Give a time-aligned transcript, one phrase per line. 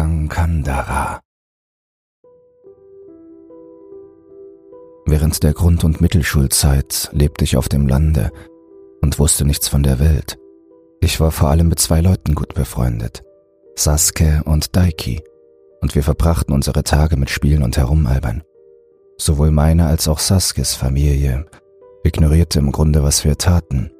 [0.00, 1.20] Kankandara.
[5.04, 8.30] Während der Grund- und Mittelschulzeit lebte ich auf dem Lande
[9.02, 10.38] und wusste nichts von der Welt.
[11.02, 13.22] Ich war vor allem mit zwei Leuten gut befreundet,
[13.74, 15.22] Sasuke und Daiki,
[15.82, 18.42] und wir verbrachten unsere Tage mit Spielen und Herumalbern.
[19.18, 21.44] Sowohl meine als auch Saskes Familie
[22.04, 23.90] ignorierte im Grunde, was wir taten,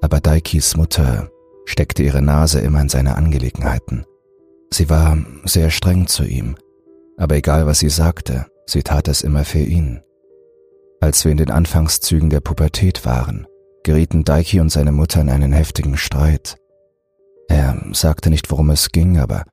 [0.00, 1.30] aber Daikis Mutter
[1.66, 4.06] steckte ihre Nase immer in seine Angelegenheiten.
[4.72, 6.56] Sie war sehr streng zu ihm,
[7.16, 10.00] aber egal was sie sagte, sie tat es immer für ihn.
[11.00, 13.46] Als wir in den Anfangszügen der Pubertät waren,
[13.82, 16.56] gerieten Daiki und seine Mutter in einen heftigen Streit.
[17.48, 19.44] Er sagte nicht, worum es ging, aber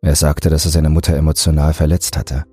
[0.00, 2.44] er sagte, dass er seine Mutter emotional verletzt hatte.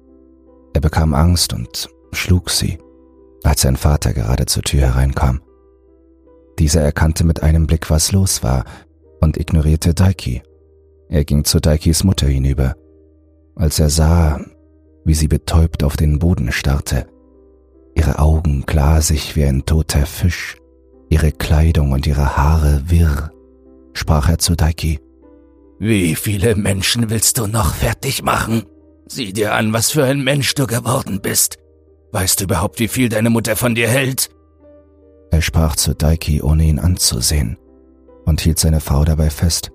[0.73, 2.79] Er bekam Angst und schlug sie,
[3.43, 5.41] als sein Vater gerade zur Tür hereinkam.
[6.59, 8.65] Dieser erkannte mit einem Blick, was los war,
[9.19, 10.41] und ignorierte Daiki.
[11.11, 12.77] Er ging zu Daikis Mutter hinüber.
[13.55, 14.39] Als er sah,
[15.03, 17.05] wie sie betäubt auf den Boden starrte,
[17.95, 20.55] ihre Augen glasig wie ein toter Fisch,
[21.09, 23.29] ihre Kleidung und ihre Haare wirr,
[23.91, 25.01] sprach er zu Daiki.
[25.79, 28.63] Wie viele Menschen willst du noch fertig machen?
[29.05, 31.57] Sieh dir an, was für ein Mensch du geworden bist.
[32.13, 34.29] Weißt du überhaupt, wie viel deine Mutter von dir hält?
[35.29, 37.57] Er sprach zu Daiki, ohne ihn anzusehen,
[38.23, 39.73] und hielt seine Frau dabei fest.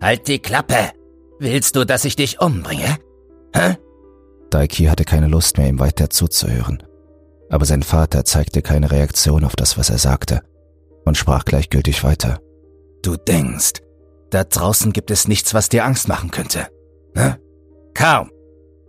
[0.00, 0.90] Halt die Klappe!
[1.38, 2.98] Willst du, dass ich dich umbringe?
[3.54, 3.76] Hä?
[4.50, 6.82] Daiki hatte keine Lust mehr, ihm weiter zuzuhören,
[7.48, 10.42] aber sein Vater zeigte keine Reaktion auf das, was er sagte,
[11.04, 12.40] und sprach gleichgültig weiter.
[13.02, 13.80] Du denkst,
[14.30, 16.68] da draußen gibt es nichts, was dir Angst machen könnte.
[17.16, 17.36] Hä?
[17.94, 18.30] Kaum.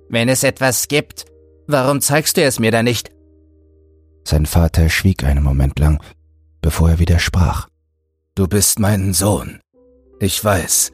[0.10, 1.26] Wenn es etwas gibt,
[1.68, 3.12] warum zeigst du es mir dann nicht?
[4.26, 6.02] Sein Vater schwieg einen Moment lang,
[6.62, 7.68] bevor er wieder sprach.
[8.36, 9.60] Du bist mein Sohn.
[10.20, 10.92] Ich weiß,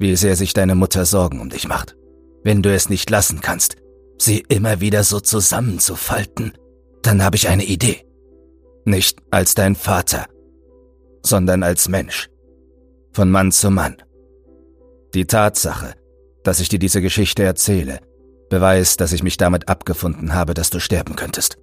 [0.00, 1.94] wie sehr sich deine Mutter Sorgen um dich macht.
[2.42, 3.76] Wenn du es nicht lassen kannst,
[4.18, 6.54] sie immer wieder so zusammenzufalten,
[7.02, 8.04] dann habe ich eine Idee.
[8.86, 10.26] Nicht als dein Vater,
[11.22, 12.30] sondern als Mensch.
[13.12, 13.96] Von Mann zu Mann.
[15.12, 15.94] Die Tatsache,
[16.44, 18.00] dass ich dir diese Geschichte erzähle,
[18.48, 21.58] beweist, dass ich mich damit abgefunden habe, dass du sterben könntest.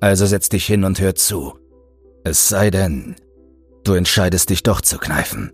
[0.00, 1.56] Also setz dich hin und hör zu.
[2.24, 3.14] Es sei denn,
[3.84, 5.52] du entscheidest dich doch zu kneifen.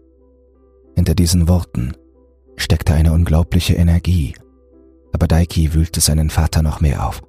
[0.95, 1.95] Hinter diesen Worten
[2.57, 4.35] steckte eine unglaubliche Energie,
[5.13, 7.23] aber Daiki wühlte seinen Vater noch mehr auf.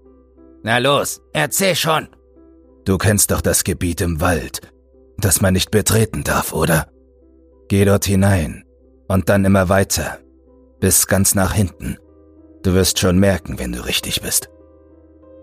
[0.64, 2.08] Na los, erzähl schon.
[2.86, 4.62] Du kennst doch das Gebiet im Wald,
[5.18, 6.88] das man nicht betreten darf, oder?
[7.68, 8.64] Geh dort hinein
[9.08, 10.20] und dann immer weiter,
[10.80, 11.98] bis ganz nach hinten.
[12.64, 14.50] Du wirst schon merken, wenn du richtig bist.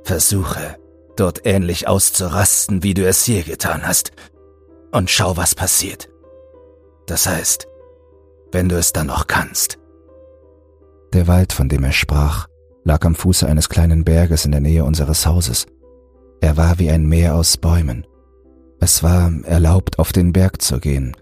[0.03, 0.77] Versuche,
[1.17, 4.13] dort ähnlich auszurasten, wie du es hier getan hast,
[4.93, 6.09] und schau, was passiert.
[7.07, 7.67] Das heißt,
[8.55, 9.79] wenn du es dann noch kannst.
[11.13, 12.47] Der Wald, von dem er sprach,
[12.85, 15.67] lag am Fuße eines kleinen Berges in der Nähe unseres Hauses.
[16.41, 18.07] Er war wie ein Meer aus Bäumen.
[18.81, 21.17] Es war erlaubt, auf den Berg zu gehen,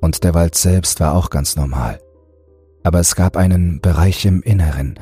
[0.00, 2.00] und der Wald selbst war auch ganz normal.
[2.82, 4.98] Aber es gab einen Bereich im Inneren,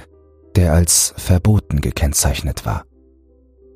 [0.54, 2.84] der als verboten gekennzeichnet war.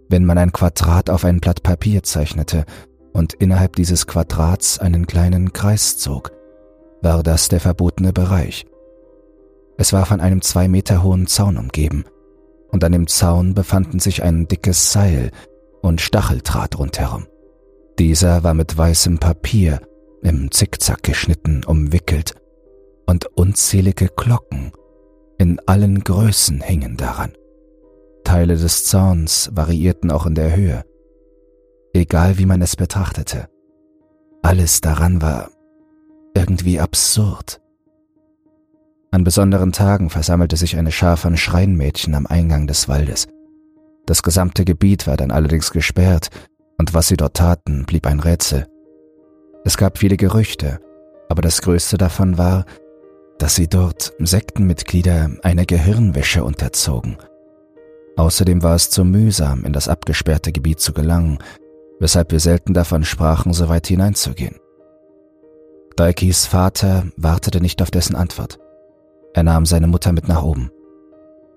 [0.08, 2.64] Wenn man ein Quadrat auf ein Blatt Papier zeichnete
[3.12, 6.32] und innerhalb dieses Quadrats einen kleinen Kreis zog,
[7.02, 8.66] war das der verbotene Bereich.
[9.76, 12.04] Es war von einem zwei Meter hohen Zaun umgeben,
[12.68, 15.30] und an dem Zaun befanden sich ein dickes Seil
[15.82, 17.26] und Stacheldraht rundherum.
[17.98, 19.80] Dieser war mit weißem Papier
[20.22, 22.34] im Zickzack geschnitten umwickelt,
[23.06, 24.72] und unzählige Glocken
[25.38, 27.32] in allen Größen hingen daran.
[28.24, 30.84] Teile des Zauns variierten auch in der Höhe.
[31.94, 33.48] Egal wie man es betrachtete,
[34.42, 35.50] alles daran war
[36.34, 37.60] irgendwie absurd.
[39.10, 43.26] An besonderen Tagen versammelte sich eine Schar von Schreinmädchen am Eingang des Waldes.
[44.06, 46.30] Das gesamte Gebiet war dann allerdings gesperrt,
[46.78, 48.66] und was sie dort taten, blieb ein Rätsel.
[49.64, 50.80] Es gab viele Gerüchte,
[51.28, 52.64] aber das größte davon war,
[53.38, 57.16] dass sie dort Sektenmitglieder einer Gehirnwäsche unterzogen.
[58.16, 61.38] Außerdem war es zu mühsam, in das abgesperrte Gebiet zu gelangen,
[61.98, 64.59] weshalb wir selten davon sprachen, so weit hineinzugehen.
[66.00, 68.58] Daikis Vater wartete nicht auf dessen Antwort.
[69.34, 70.70] Er nahm seine Mutter mit nach oben.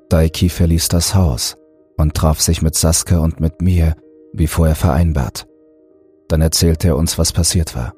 [0.10, 1.56] Daiki verließ das Haus
[1.96, 3.96] und traf sich mit Sasuke und mit mir,
[4.34, 5.48] wie vorher vereinbart.
[6.28, 7.94] Dann erzählte er uns, was passiert war.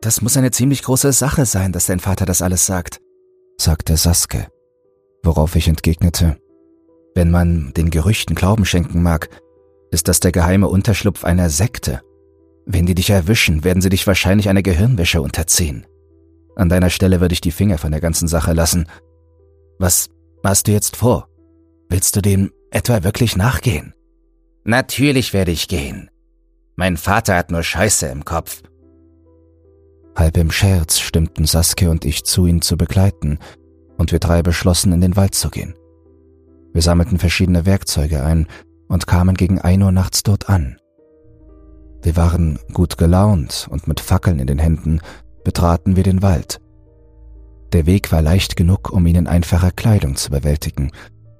[0.00, 3.00] Das muss eine ziemlich große Sache sein, dass dein Vater das alles sagt,
[3.58, 4.46] sagte Sasuke,
[5.24, 6.36] worauf ich entgegnete,
[7.16, 9.28] wenn man den Gerüchten Glauben schenken mag,
[9.90, 12.00] ist das der geheime Unterschlupf einer Sekte.
[12.66, 15.86] Wenn die dich erwischen, werden sie dich wahrscheinlich einer Gehirnwäsche unterziehen.
[16.56, 18.86] An deiner Stelle würde ich die Finger von der ganzen Sache lassen.
[19.78, 20.10] Was
[20.44, 21.28] hast du jetzt vor?
[21.88, 23.94] Willst du dem etwa wirklich nachgehen?
[24.64, 26.10] Natürlich werde ich gehen.
[26.76, 28.62] Mein Vater hat nur Scheiße im Kopf.
[30.14, 33.38] Halb im Scherz stimmten Saskia und ich zu, ihn zu begleiten,
[33.98, 35.74] und wir drei beschlossen, in den Wald zu gehen.
[36.72, 38.46] Wir sammelten verschiedene Werkzeuge ein
[38.88, 40.76] und kamen gegen ein Uhr nachts dort an.
[42.02, 45.00] Wir waren gut gelaunt und mit Fackeln in den Händen
[45.44, 46.60] betraten wir den Wald.
[47.72, 50.90] Der Weg war leicht genug, um ihn in einfacher Kleidung zu bewältigen,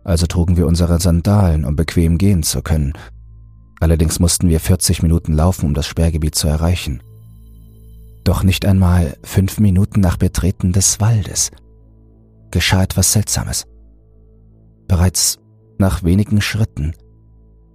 [0.05, 2.93] also trugen wir unsere Sandalen, um bequem gehen zu können.
[3.81, 7.03] Allerdings mussten wir 40 Minuten laufen, um das Sperrgebiet zu erreichen.
[8.25, 11.51] Doch nicht einmal fünf Minuten nach Betreten des Waldes
[12.53, 13.65] geschah etwas Seltsames.
[14.87, 15.39] Bereits
[15.79, 16.93] nach wenigen Schritten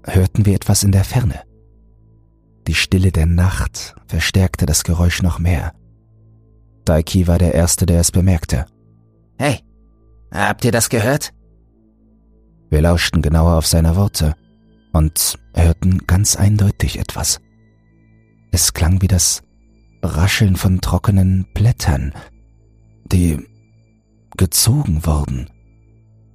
[0.03, 1.46] hörten wir etwas in der Ferne.
[2.67, 5.73] Die Stille der Nacht verstärkte das Geräusch noch mehr.
[6.83, 8.65] Daiki war der Erste, der es bemerkte.
[9.37, 9.59] Hey,
[10.33, 11.33] habt ihr das gehört?
[12.69, 14.35] Wir lauschten genauer auf seine Worte
[14.91, 17.39] und hörten ganz eindeutig etwas.
[18.51, 19.43] Es klang wie das
[20.03, 22.13] Rascheln von trockenen Blättern,
[23.05, 23.39] die
[24.35, 25.49] gezogen wurden,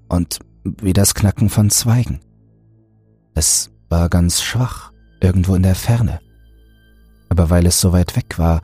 [0.08, 2.20] und wie das Knacken von Zweigen.
[3.34, 6.20] Es war ganz schwach, irgendwo in der Ferne.
[7.32, 8.61] Aber weil es so weit weg war,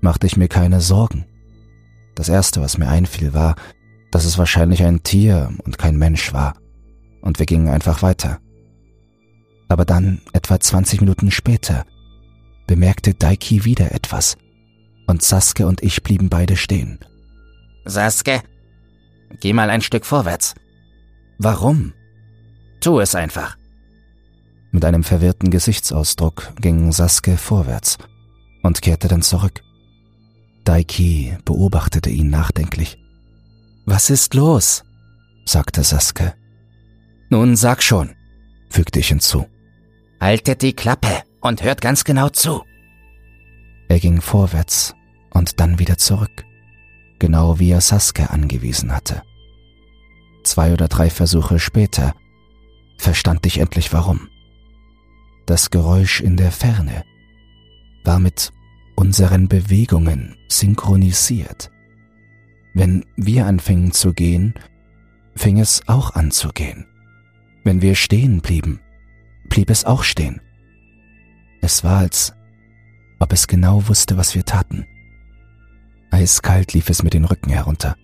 [0.00, 1.26] machte ich mir keine Sorgen.
[2.14, 3.56] Das Erste, was mir einfiel, war,
[4.12, 6.54] dass es wahrscheinlich ein Tier und kein Mensch war,
[7.22, 8.38] und wir gingen einfach weiter.
[9.68, 11.86] Aber dann, etwa 20 Minuten später,
[12.68, 14.36] bemerkte Daiki wieder etwas,
[15.08, 17.00] und Saske und ich blieben beide stehen.
[17.84, 18.42] Saske,
[19.40, 20.54] geh mal ein Stück vorwärts.
[21.40, 21.94] Warum?
[22.80, 23.56] Tu es einfach.
[24.74, 27.96] Mit einem verwirrten Gesichtsausdruck ging Saske vorwärts
[28.64, 29.62] und kehrte dann zurück.
[30.64, 32.98] Daiki beobachtete ihn nachdenklich.
[33.86, 34.82] Was ist los?
[35.44, 36.34] sagte Saske.
[37.30, 38.16] Nun sag schon,
[38.68, 39.46] fügte ich hinzu.
[40.20, 42.64] Haltet die Klappe und hört ganz genau zu.
[43.88, 44.92] Er ging vorwärts
[45.30, 46.44] und dann wieder zurück,
[47.20, 49.22] genau wie er Saske angewiesen hatte.
[50.42, 52.12] Zwei oder drei Versuche später
[52.98, 54.30] verstand ich endlich warum.
[55.46, 57.04] Das Geräusch in der Ferne
[58.04, 58.52] war mit
[58.96, 61.70] unseren Bewegungen synchronisiert.
[62.72, 64.54] Wenn wir anfingen zu gehen,
[65.36, 66.86] fing es auch an zu gehen.
[67.62, 68.80] Wenn wir stehen blieben,
[69.48, 70.40] blieb es auch stehen.
[71.60, 72.34] Es war, als
[73.18, 74.86] ob es genau wusste, was wir taten.
[76.10, 77.96] Eiskalt lief es mit den Rücken herunter.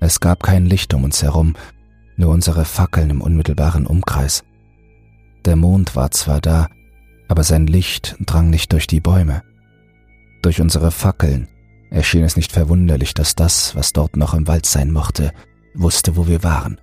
[0.00, 1.54] Es gab kein Licht um uns herum,
[2.16, 4.44] nur unsere Fackeln im unmittelbaren Umkreis.
[5.44, 6.68] Der Mond war zwar da,
[7.28, 9.42] aber sein Licht drang nicht durch die Bäume.
[10.42, 11.48] Durch unsere Fackeln
[11.90, 15.32] erschien es nicht verwunderlich, dass das, was dort noch im Wald sein mochte,
[15.74, 16.80] wusste, wo wir waren.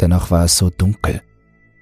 [0.00, 1.22] Dennoch war es so dunkel,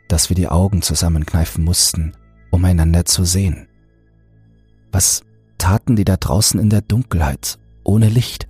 [0.08, 2.12] dass wir die Augen zusammenkneifen mussten,
[2.50, 3.69] um einander zu sehen.
[4.93, 5.23] Was
[5.58, 8.49] taten die da draußen in der Dunkelheit, ohne Licht?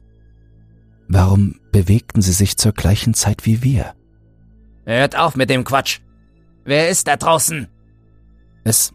[1.08, 3.94] Warum bewegten sie sich zur gleichen Zeit wie wir?
[4.84, 6.00] Hört auf mit dem Quatsch.
[6.66, 7.68] Wer ist da draußen?
[8.64, 8.92] Es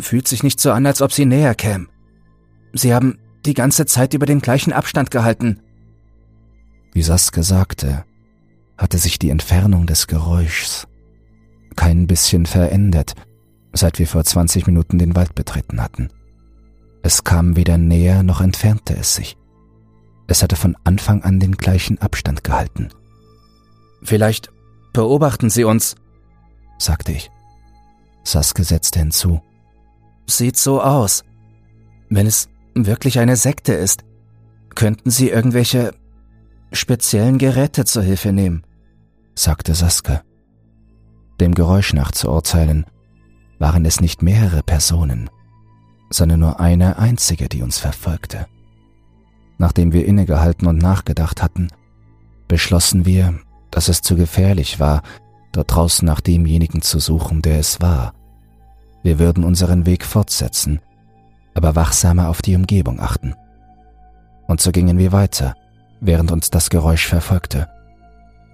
[0.00, 1.88] fühlt sich nicht so an, als ob sie näher kämen.
[2.72, 5.60] Sie haben die ganze Zeit über den gleichen Abstand gehalten.
[6.92, 8.04] Wie Saske sagte,
[8.78, 10.86] hatte sich die Entfernung des Geräuschs
[11.76, 13.14] kein bisschen verändert,
[13.72, 16.10] seit wir vor 20 Minuten den Wald betreten hatten.
[17.02, 19.36] Es kam weder näher noch entfernte es sich.
[20.26, 22.90] Es hatte von Anfang an den gleichen Abstand gehalten.
[24.02, 24.52] Vielleicht
[24.92, 25.96] beobachten Sie uns,
[26.80, 27.30] sagte ich.
[28.24, 29.40] Saske setzte hinzu.
[30.26, 31.24] Sieht so aus.
[32.08, 34.04] Wenn es wirklich eine Sekte ist,
[34.74, 35.92] könnten Sie irgendwelche
[36.72, 38.64] speziellen Geräte zur Hilfe nehmen
[39.40, 40.22] sagte Saske.
[41.40, 42.84] Dem Geräusch nach zu urteilen,
[43.58, 45.30] waren es nicht mehrere Personen,
[46.10, 48.46] sondern nur eine einzige, die uns verfolgte.
[49.58, 51.68] Nachdem wir innegehalten und nachgedacht hatten,
[52.48, 53.38] beschlossen wir,
[53.70, 55.02] dass es zu gefährlich war,
[55.52, 58.14] dort draußen nach demjenigen zu suchen, der es war.
[59.02, 60.80] Wir würden unseren Weg fortsetzen,
[61.54, 63.34] aber wachsamer auf die Umgebung achten.
[64.46, 65.54] Und so gingen wir weiter,
[66.00, 67.68] während uns das Geräusch verfolgte.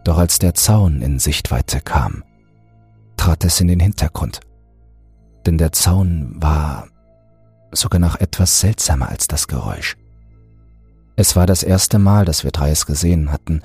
[0.04, 2.22] Doch als der Zaun in Sichtweite kam,
[3.16, 4.40] trat es in den Hintergrund.
[5.46, 6.88] Denn der Zaun war
[7.72, 9.96] sogar noch etwas seltsamer als das Geräusch.
[11.16, 13.62] Es war das erste Mal, dass wir drei es gesehen hatten,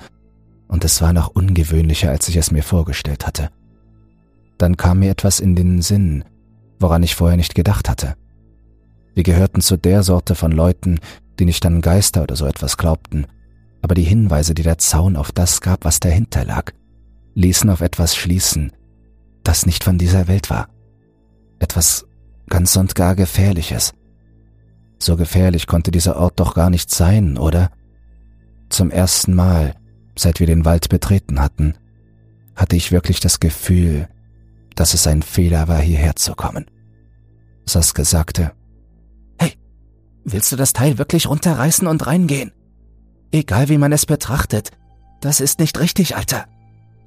[0.72, 3.50] und es war noch ungewöhnlicher, als ich es mir vorgestellt hatte.
[4.56, 6.24] Dann kam mir etwas in den Sinn,
[6.80, 8.16] woran ich vorher nicht gedacht hatte.
[9.14, 10.98] Wir gehörten zu der Sorte von Leuten,
[11.38, 13.26] die nicht an Geister oder so etwas glaubten,
[13.82, 16.72] aber die Hinweise, die der Zaun auf das gab, was dahinter lag,
[17.34, 18.72] ließen auf etwas schließen,
[19.44, 20.70] das nicht von dieser Welt war.
[21.58, 22.06] Etwas
[22.48, 23.92] ganz und gar Gefährliches.
[24.98, 27.70] So gefährlich konnte dieser Ort doch gar nicht sein, oder?
[28.70, 29.74] Zum ersten Mal,
[30.16, 31.74] seit wir den Wald betreten hatten,
[32.54, 34.08] hatte ich wirklich das Gefühl,
[34.74, 36.66] dass es ein Fehler war, hierher zu kommen.
[37.66, 38.52] Saske sagte,
[39.38, 39.52] Hey,
[40.24, 42.52] willst du das Teil wirklich runterreißen und reingehen?
[43.30, 44.70] Egal wie man es betrachtet,
[45.20, 46.46] das ist nicht richtig, Alter.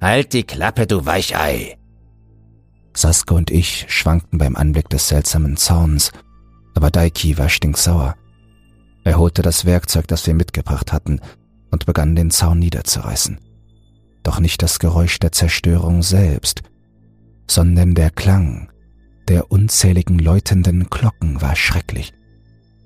[0.00, 1.78] Halt die Klappe, du Weichei.
[2.94, 6.12] Saske und ich schwankten beim Anblick des seltsamen Zauns,
[6.74, 8.16] aber Daiki war stinksauer.
[9.04, 11.20] Er holte das Werkzeug, das wir mitgebracht hatten,
[11.76, 13.38] und begann den Zaun niederzureißen.
[14.22, 16.62] Doch nicht das Geräusch der Zerstörung selbst,
[17.46, 18.70] sondern der Klang
[19.28, 22.14] der unzähligen läutenden Glocken war schrecklich.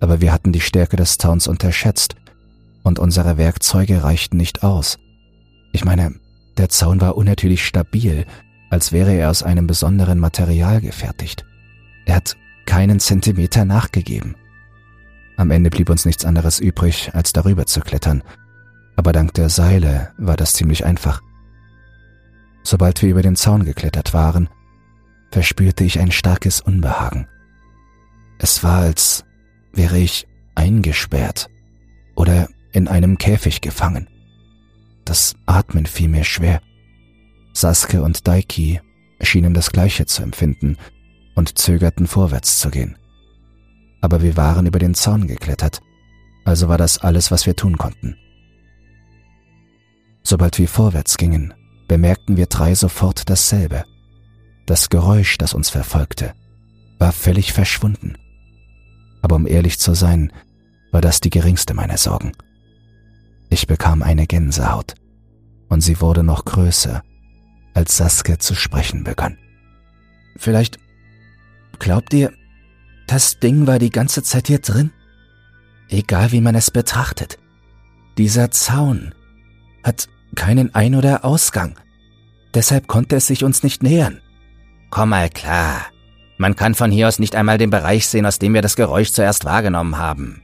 [0.00, 2.16] Aber wir hatten die Stärke des Zauns unterschätzt
[2.82, 4.98] und unsere Werkzeuge reichten nicht aus.
[5.72, 6.16] Ich meine,
[6.56, 8.26] der Zaun war unnatürlich stabil,
[8.70, 11.44] als wäre er aus einem besonderen Material gefertigt.
[12.06, 14.34] Er hat keinen Zentimeter nachgegeben.
[15.36, 18.24] Am Ende blieb uns nichts anderes übrig, als darüber zu klettern,
[18.96, 21.22] aber dank der Seile war das ziemlich einfach.
[22.62, 24.48] Sobald wir über den Zaun geklettert waren,
[25.30, 27.26] verspürte ich ein starkes Unbehagen.
[28.38, 29.24] Es war, als
[29.72, 31.48] wäre ich eingesperrt
[32.14, 34.08] oder in einem Käfig gefangen.
[35.04, 36.60] Das Atmen fiel mir schwer.
[37.52, 38.80] Saske und Daiki
[39.20, 40.76] schienen das Gleiche zu empfinden
[41.34, 42.96] und zögerten vorwärts zu gehen.
[44.00, 45.80] Aber wir waren über den Zaun geklettert,
[46.44, 48.16] also war das alles, was wir tun konnten.
[50.22, 51.54] Sobald wir vorwärts gingen,
[51.88, 53.84] bemerkten wir drei sofort dasselbe.
[54.66, 56.34] Das Geräusch, das uns verfolgte,
[56.98, 58.16] war völlig verschwunden.
[59.22, 60.32] Aber um ehrlich zu sein,
[60.92, 62.32] war das die geringste meiner Sorgen.
[63.48, 64.94] Ich bekam eine Gänsehaut,
[65.68, 67.02] und sie wurde noch größer,
[67.74, 69.38] als Saske zu sprechen begann.
[70.36, 70.78] Vielleicht
[71.78, 72.32] glaubt ihr,
[73.06, 74.92] das Ding war die ganze Zeit hier drin?
[75.88, 77.38] Egal wie man es betrachtet.
[78.16, 79.12] Dieser Zaun
[79.82, 81.78] hat keinen Ein- oder Ausgang.
[82.54, 84.20] Deshalb konnte es sich uns nicht nähern.
[84.90, 85.86] Komm mal klar.
[86.38, 89.12] Man kann von hier aus nicht einmal den Bereich sehen, aus dem wir das Geräusch
[89.12, 90.42] zuerst wahrgenommen haben.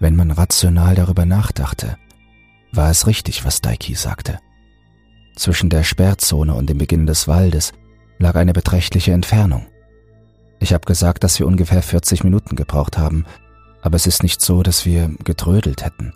[0.00, 1.96] Wenn man rational darüber nachdachte,
[2.72, 4.38] war es richtig, was Daiki sagte.
[5.36, 7.72] Zwischen der Sperrzone und dem Beginn des Waldes
[8.18, 9.66] lag eine beträchtliche Entfernung.
[10.60, 13.24] Ich habe gesagt, dass wir ungefähr 40 Minuten gebraucht haben,
[13.82, 16.12] aber es ist nicht so, dass wir getrödelt hätten.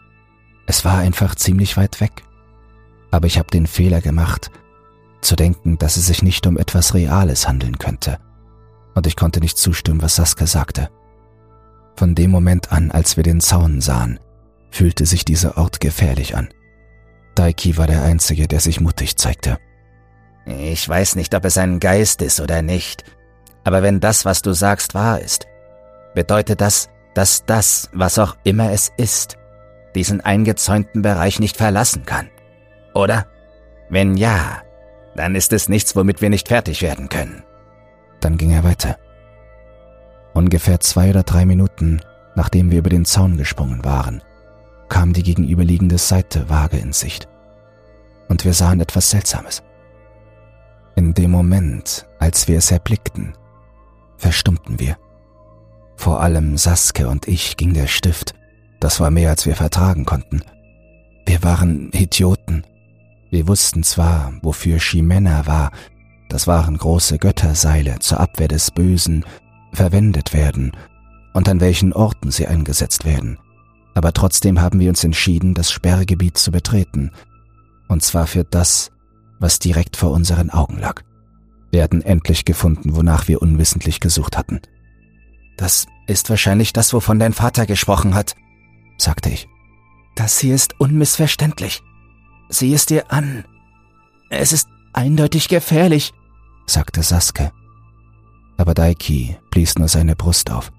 [0.67, 2.23] Es war einfach ziemlich weit weg.
[3.11, 4.51] Aber ich habe den Fehler gemacht,
[5.21, 8.19] zu denken, dass es sich nicht um etwas Reales handeln könnte.
[8.95, 10.91] Und ich konnte nicht zustimmen, was Saskia sagte.
[11.97, 14.19] Von dem Moment an, als wir den Zaun sahen,
[14.71, 16.49] fühlte sich dieser Ort gefährlich an.
[17.35, 19.59] Daiki war der Einzige, der sich mutig zeigte.
[20.47, 23.05] Ich weiß nicht, ob es ein Geist ist oder nicht,
[23.65, 25.47] aber wenn das, was du sagst, wahr ist,
[26.15, 29.37] bedeutet das, dass das, was auch immer es ist,
[29.95, 32.29] diesen eingezäunten Bereich nicht verlassen kann.
[32.95, 33.27] Oder?
[33.89, 34.63] Wenn ja,
[35.15, 37.43] dann ist es nichts, womit wir nicht fertig werden können.
[38.21, 38.97] Dann ging er weiter.
[40.35, 42.01] Ungefähr zwei oder drei Minuten,
[42.35, 44.23] nachdem wir über den Zaun gesprungen waren,
[44.89, 47.29] kam die gegenüberliegende Seite vage in Sicht.
[48.29, 49.63] Und wir sahen etwas Seltsames.
[50.95, 53.35] In dem Moment, als wir es erblickten,
[54.17, 54.97] verstummten wir.
[55.97, 58.35] Vor allem Saske und ich ging der Stift.
[58.83, 60.43] Das war mehr, als wir vertragen konnten.
[61.25, 62.65] Wir waren Idioten,
[63.31, 65.71] wir wussten zwar, wofür Chimena war,
[66.29, 69.25] das waren große Götterseile zur Abwehr des Bösen,
[69.73, 70.73] verwendet werden
[71.33, 73.39] und an welchen Orten sie eingesetzt werden.
[73.95, 77.13] Aber trotzdem haben wir uns entschieden, das Sperrgebiet zu betreten.
[77.87, 78.91] Und zwar für das,
[79.39, 81.03] was direkt vor unseren Augen lag.
[81.71, 84.61] Wir hatten endlich gefunden, wonach wir unwissentlich gesucht hatten.
[85.57, 88.35] Das ist wahrscheinlich das, wovon dein Vater gesprochen hat,
[88.99, 89.49] sagte ich.
[90.15, 91.83] Das hier ist unmissverständlich.
[92.49, 93.45] Sieh es dir an.
[94.31, 96.13] Es ist eindeutig gefährlich,
[96.67, 97.53] sagte Saske.
[98.57, 100.71] Aber Daiki blies nur seine Brust auf.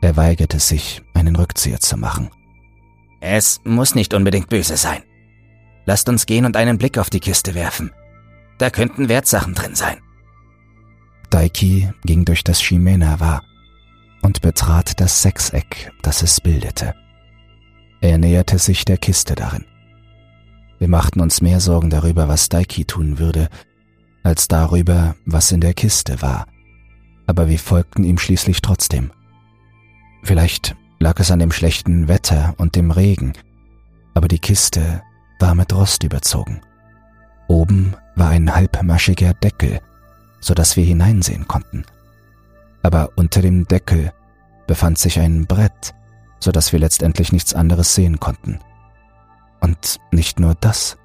[0.00, 2.30] Er weigerte sich, einen Rückzieher zu machen.
[3.20, 5.02] Es muss nicht unbedingt böse sein.
[5.84, 7.90] Lasst uns gehen und einen Blick auf die Kiste werfen.
[8.58, 9.98] Da könnten Wertsachen drin sein.
[11.30, 13.42] Daiki ging durch das Shimena war
[14.22, 16.94] und betrat das Sechseck, das es bildete.
[18.00, 19.64] Er näherte sich der Kiste darin.
[20.78, 23.48] Wir machten uns mehr Sorgen darüber, was Daiki tun würde,
[24.22, 26.46] als darüber, was in der Kiste war.
[27.26, 29.10] Aber wir folgten ihm schließlich trotzdem.
[30.22, 33.34] Vielleicht lag es an dem schlechten Wetter und dem Regen,
[34.14, 35.02] aber die Kiste
[35.38, 36.60] war mit Rost überzogen.
[37.48, 39.80] Oben war ein halbmaschiger Deckel,
[40.40, 41.84] so dass wir hineinsehen konnten.
[42.82, 44.12] Aber unter dem Deckel
[44.66, 45.94] befand sich ein Brett,
[46.40, 48.58] so dass wir letztendlich nichts anderes sehen konnten.
[49.60, 50.96] Und nicht nur das.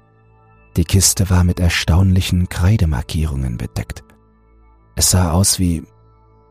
[0.76, 4.02] Die Kiste war mit erstaunlichen Kreidemarkierungen bedeckt.
[4.96, 5.84] Es sah aus wie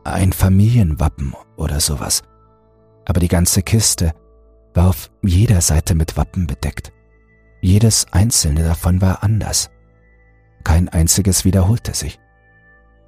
[0.04, 2.22] ein Familienwappen oder sowas.
[3.04, 4.14] Aber die ganze Kiste
[4.74, 6.92] war auf jeder Seite mit Wappen bedeckt.
[7.60, 9.70] Jedes einzelne davon war anders.
[10.62, 12.18] Kein einziges wiederholte sich.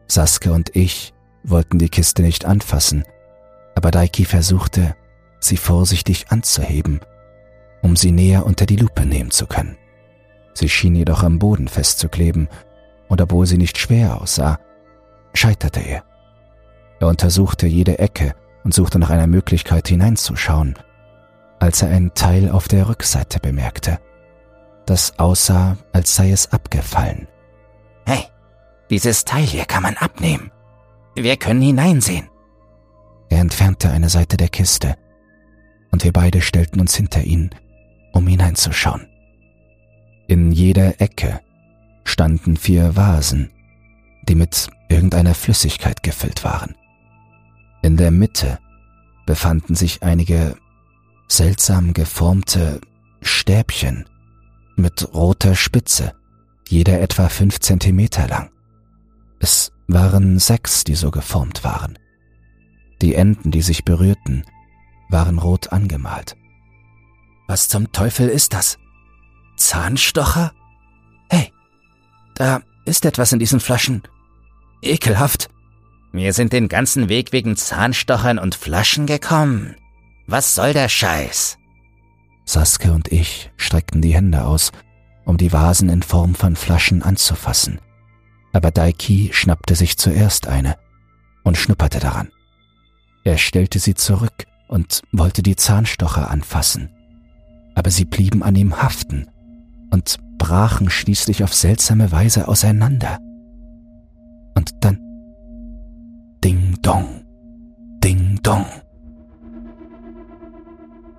[0.06, 1.12] Saske und ich
[1.44, 3.04] wollten die Kiste nicht anfassen,
[3.74, 4.96] aber Daiki versuchte,
[5.40, 7.00] sie vorsichtig anzuheben,
[7.82, 9.76] um sie näher unter die Lupe nehmen zu können.
[10.54, 12.48] Sie schien jedoch am Boden festzukleben,
[13.08, 14.58] und obwohl sie nicht schwer aussah,
[15.32, 16.04] scheiterte er.
[17.00, 20.74] Er untersuchte jede Ecke und suchte nach einer Möglichkeit hineinzuschauen,
[21.60, 23.98] als er ein Teil auf der Rückseite bemerkte,
[24.84, 27.28] das aussah, als sei es abgefallen.
[28.04, 28.24] Hey,
[28.90, 30.50] dieses Teil hier kann man abnehmen.
[31.14, 32.28] Wir können hineinsehen.
[33.28, 34.96] Er entfernte eine Seite der Kiste,
[35.90, 37.50] und wir beide stellten uns hinter ihn,
[38.12, 39.06] um hineinzuschauen.
[40.26, 41.40] In jeder Ecke
[42.04, 43.50] standen vier Vasen,
[44.28, 46.74] die mit irgendeiner Flüssigkeit gefüllt waren.
[47.82, 48.58] In der Mitte
[49.26, 50.56] befanden sich einige
[51.28, 52.80] seltsam geformte
[53.22, 54.06] Stäbchen
[54.76, 56.14] mit roter Spitze,
[56.68, 58.50] jeder etwa fünf Zentimeter lang.
[59.40, 61.98] Es waren sechs, die so geformt waren.
[63.00, 64.44] Die Enden, die sich berührten,
[65.08, 66.36] waren rot angemalt.
[67.46, 68.78] Was zum Teufel ist das?
[69.56, 70.52] Zahnstocher?
[71.30, 71.52] Hey,
[72.34, 74.02] da ist etwas in diesen Flaschen.
[74.82, 75.48] Ekelhaft.
[76.12, 79.76] Wir sind den ganzen Weg wegen Zahnstochern und Flaschen gekommen.
[80.26, 81.58] Was soll der Scheiß?
[82.44, 84.72] Saske und ich streckten die Hände aus,
[85.24, 87.80] um die Vasen in Form von Flaschen anzufassen.
[88.52, 90.76] Aber Daiki schnappte sich zuerst eine
[91.44, 92.30] und schnupperte daran.
[93.24, 96.90] Er stellte sie zurück und wollte die Zahnstocher anfassen.
[97.74, 99.26] Aber sie blieben an ihm haften
[99.90, 103.18] und brachen schließlich auf seltsame Weise auseinander.
[104.54, 104.98] Und dann
[106.44, 107.24] Ding Dong,
[108.02, 108.66] Ding Dong.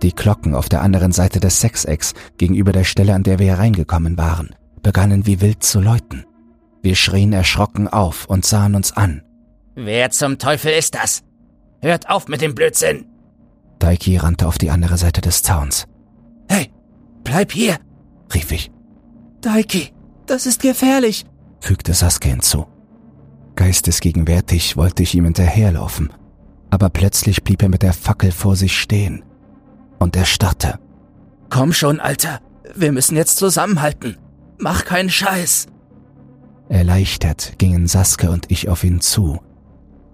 [0.02, 4.18] Die Glocken auf der anderen Seite des Sechsecks gegenüber der Stelle, an der wir hereingekommen
[4.18, 6.26] waren, begannen wie wild zu läuten.
[6.82, 9.24] Wir schrien erschrocken auf und sahen uns an.
[9.76, 11.24] Wer zum Teufel ist das?
[11.82, 13.06] Hört auf mit dem Blödsinn!
[13.80, 15.88] Daiki rannte auf die andere Seite des Zauns.
[16.50, 16.72] Hey,
[17.24, 17.78] bleib hier!
[18.34, 18.72] rief ich.
[19.42, 19.94] Daiki,
[20.26, 21.26] das ist gefährlich,
[21.62, 22.68] fügte Sasuke hinzu.
[23.56, 26.12] Geistesgegenwärtig wollte ich ihm hinterherlaufen,
[26.70, 29.24] aber plötzlich blieb er mit der Fackel vor sich stehen
[29.98, 30.80] und er starrte.
[31.50, 32.40] Komm schon, Alter,
[32.76, 34.18] wir müssen jetzt zusammenhalten.
[34.60, 35.68] Mach keinen Scheiß.
[36.70, 39.40] Erleichtert gingen Saske und ich auf ihn zu,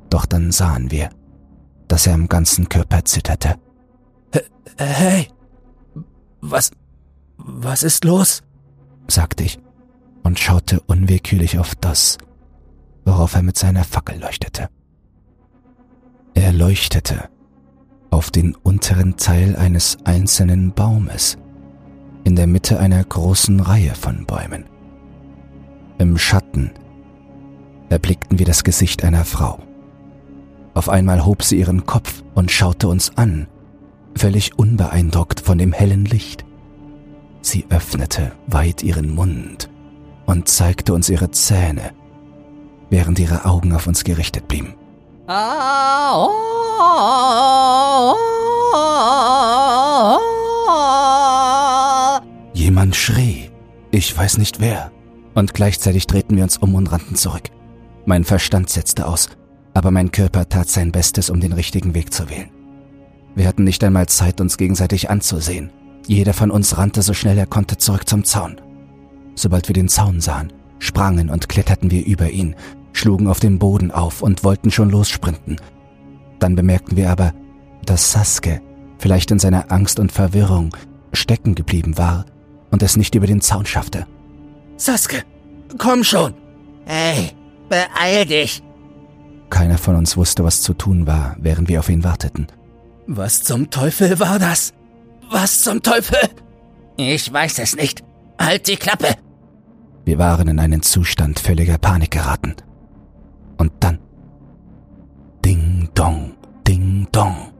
[0.09, 1.09] doch dann sahen wir,
[1.87, 3.55] dass er am ganzen Körper zitterte.
[4.77, 5.27] Hey,
[6.41, 6.71] was,
[7.37, 8.43] was ist los?
[9.07, 9.59] sagte ich
[10.23, 12.17] und schaute unwillkürlich auf das,
[13.05, 14.69] worauf er mit seiner Fackel leuchtete.
[16.33, 17.29] Er leuchtete
[18.09, 21.37] auf den unteren Teil eines einzelnen Baumes,
[22.23, 24.65] in der Mitte einer großen Reihe von Bäumen.
[25.99, 26.71] Im Schatten
[27.89, 29.59] erblickten wir das Gesicht einer Frau.
[30.75, 33.47] Auf einmal hob sie ihren Kopf und schaute uns an,
[34.15, 36.45] völlig unbeeindruckt von dem hellen Licht.
[37.41, 39.69] Sie öffnete weit ihren Mund
[40.25, 41.93] und zeigte uns ihre Zähne,
[42.89, 44.75] während ihre Augen auf uns gerichtet blieben.
[52.53, 53.49] Jemand schrie,
[53.91, 54.91] ich weiß nicht wer,
[55.35, 57.49] und gleichzeitig drehten wir uns um und rannten zurück.
[58.05, 59.29] Mein Verstand setzte aus,
[59.75, 62.49] aber mein Körper tat sein Bestes, um den richtigen Weg zu wählen.
[63.35, 65.69] Wir hatten nicht einmal Zeit, uns gegenseitig anzusehen.
[66.07, 68.55] Jeder von uns rannte so schnell er konnte zurück zum Zaun.
[69.35, 72.55] Sobald wir den Zaun sahen, sprangen und kletterten wir über ihn,
[72.93, 75.57] schlugen auf den Boden auf und wollten schon lossprinten.
[76.39, 77.33] Dann bemerkten wir aber,
[77.85, 78.61] dass Saske,
[78.97, 80.73] vielleicht in seiner Angst und Verwirrung,
[81.11, 82.25] stecken geblieben war
[82.71, 84.07] und es nicht über den Zaun schaffte.
[84.77, 85.23] Saske,
[85.77, 86.33] komm schon!
[86.85, 87.31] Hey,
[87.67, 88.63] beeil dich!
[89.49, 92.47] Keiner von uns wusste, was zu tun war, während wir auf ihn warteten.
[93.07, 94.73] Was zum Teufel war das?
[95.29, 96.17] Was zum Teufel?
[96.97, 98.03] Ich weiß es nicht.
[98.39, 99.15] Halt die Klappe!
[100.03, 102.55] Wir waren in einen Zustand völliger Panik geraten.
[103.57, 103.99] Und dann
[105.43, 106.33] Ding Dong,
[106.67, 107.51] Ding Dong.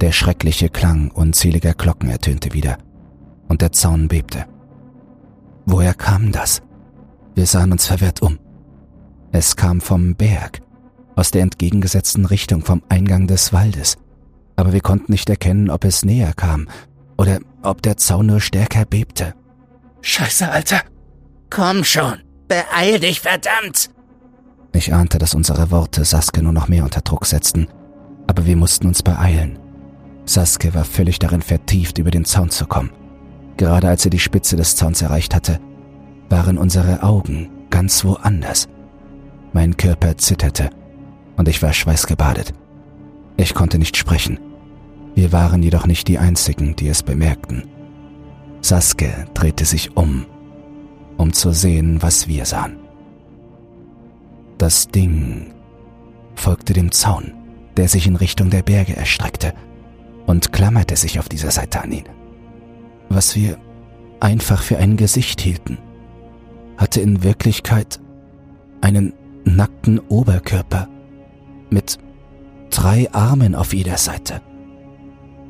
[0.00, 2.78] Der schreckliche Klang unzähliger Glocken ertönte wieder,
[3.48, 4.46] und der Zaun bebte.
[5.66, 6.62] Woher kam das?
[7.34, 8.38] Wir sahen uns verwirrt um.
[9.32, 10.62] Es kam vom Berg,
[11.16, 13.96] aus der entgegengesetzten Richtung vom Eingang des Waldes,
[14.56, 16.68] aber wir konnten nicht erkennen, ob es näher kam
[17.16, 19.34] oder ob der Zaun nur stärker bebte.
[20.02, 20.82] Scheiße, Alter.
[21.50, 23.90] Komm schon, beeil dich, verdammt!
[24.72, 27.68] Ich ahnte, dass unsere Worte Saske nur noch mehr unter Druck setzten,
[28.26, 29.58] aber wir mussten uns beeilen.
[30.24, 32.90] Saske war völlig darin vertieft, über den Zaun zu kommen.
[33.56, 35.60] Gerade als er die Spitze des Zauns erreicht hatte,
[36.28, 38.68] waren unsere Augen ganz woanders.
[39.52, 40.70] Mein Körper zitterte
[41.36, 42.54] und ich war schweißgebadet.
[43.36, 44.38] Ich konnte nicht sprechen.
[45.14, 47.64] Wir waren jedoch nicht die Einzigen, die es bemerkten.
[48.60, 50.26] Saske drehte sich um,
[51.16, 52.78] um zu sehen, was wir sahen.
[54.58, 55.52] Das Ding
[56.34, 57.32] folgte dem Zaun,
[57.76, 59.52] der sich in Richtung der Berge erstreckte,
[60.26, 62.04] und klammerte sich auf dieser Seite an ihn.
[63.08, 63.58] Was wir
[64.20, 65.78] einfach für ein Gesicht hielten,
[66.76, 68.00] hatte in Wirklichkeit
[68.80, 69.12] einen
[69.44, 70.88] nackten Oberkörper
[71.70, 71.98] mit
[72.70, 74.40] drei Armen auf jeder Seite.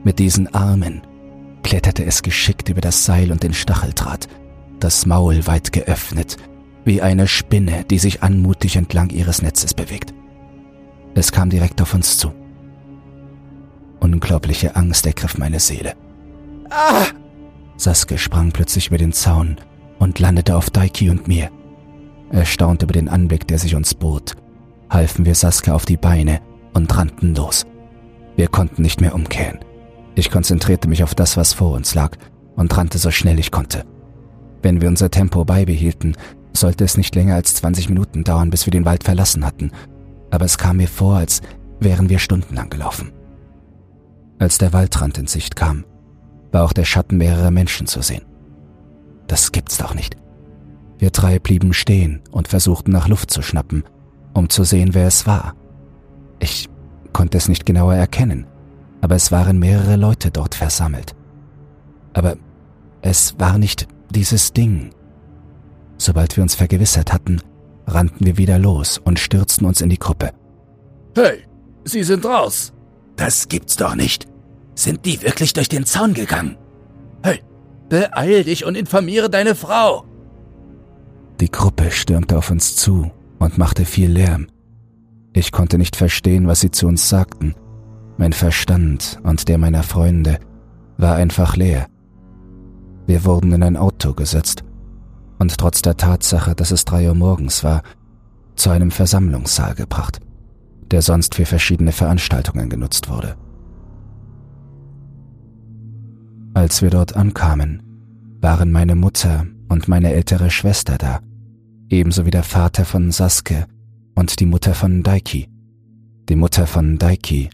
[0.02, 1.02] Mit diesen Armen
[1.62, 4.28] kletterte es geschickt über das Seil und den Stacheldraht,
[4.80, 6.36] das Maul weit geöffnet,
[6.84, 10.12] wie eine Spinne, die sich anmutig entlang ihres Netzes bewegt.
[11.14, 12.32] Es kam direkt auf uns zu.
[14.00, 15.94] Unglaubliche Angst ergriff meine Seele.
[16.68, 17.06] Ah!
[17.76, 19.56] Saske sprang plötzlich über den Zaun
[19.98, 21.50] und landete auf Daiki und mir.
[22.30, 24.34] Erstaunt über den Anblick, der sich uns bot,
[24.90, 26.40] halfen wir Saske auf die Beine
[26.72, 27.66] und rannten los.
[28.36, 29.60] Wir konnten nicht mehr umkehren.
[30.14, 32.16] Ich konzentrierte mich auf das, was vor uns lag,
[32.56, 33.84] und rannte so schnell ich konnte.
[34.62, 36.16] Wenn wir unser Tempo beibehielten,
[36.52, 39.72] sollte es nicht länger als 20 Minuten dauern, bis wir den Wald verlassen hatten,
[40.30, 41.42] aber es kam mir vor, als
[41.80, 43.12] wären wir stundenlang gelaufen.
[44.38, 45.84] Als der Waldrand in Sicht kam,
[46.52, 48.24] war auch der Schatten mehrerer Menschen zu sehen.
[49.26, 50.16] Das gibt's doch nicht.
[50.98, 53.84] Wir drei blieben stehen und versuchten nach Luft zu schnappen,
[54.34, 55.54] um zu sehen, wer es war.
[56.40, 56.68] Ich
[57.12, 58.46] konnte es nicht genauer erkennen,
[59.00, 61.14] aber es waren mehrere Leute dort versammelt.
[62.12, 62.36] Aber
[63.00, 64.90] es war nicht dieses Ding.
[65.96, 67.40] Sobald wir uns vergewissert hatten,
[67.86, 70.32] rannten wir wieder los und stürzten uns in die Gruppe.
[71.14, 71.44] Hey,
[71.84, 72.72] Sie sind raus!
[73.16, 74.26] Das gibt's doch nicht!
[74.74, 76.56] Sind die wirklich durch den Zaun gegangen?
[77.22, 77.40] Hey,
[77.88, 80.04] beeil dich und informiere deine Frau!
[81.40, 84.46] Die Gruppe stürmte auf uns zu und machte viel Lärm.
[85.32, 87.54] Ich konnte nicht verstehen, was sie zu uns sagten.
[88.16, 90.38] Mein Verstand und der meiner Freunde
[90.96, 91.86] war einfach leer.
[93.06, 94.64] Wir wurden in ein Auto gesetzt
[95.38, 97.82] und trotz der Tatsache, dass es drei Uhr morgens war,
[98.56, 100.20] zu einem Versammlungssaal gebracht,
[100.90, 103.36] der sonst für verschiedene Veranstaltungen genutzt wurde.
[106.54, 107.82] Als wir dort ankamen,
[108.40, 111.20] waren meine Mutter und meine ältere Schwester da,
[111.94, 113.66] ebenso wie der Vater von Saske
[114.14, 115.48] und die Mutter von Daiki.
[116.28, 117.50] Die Mutter von Daiki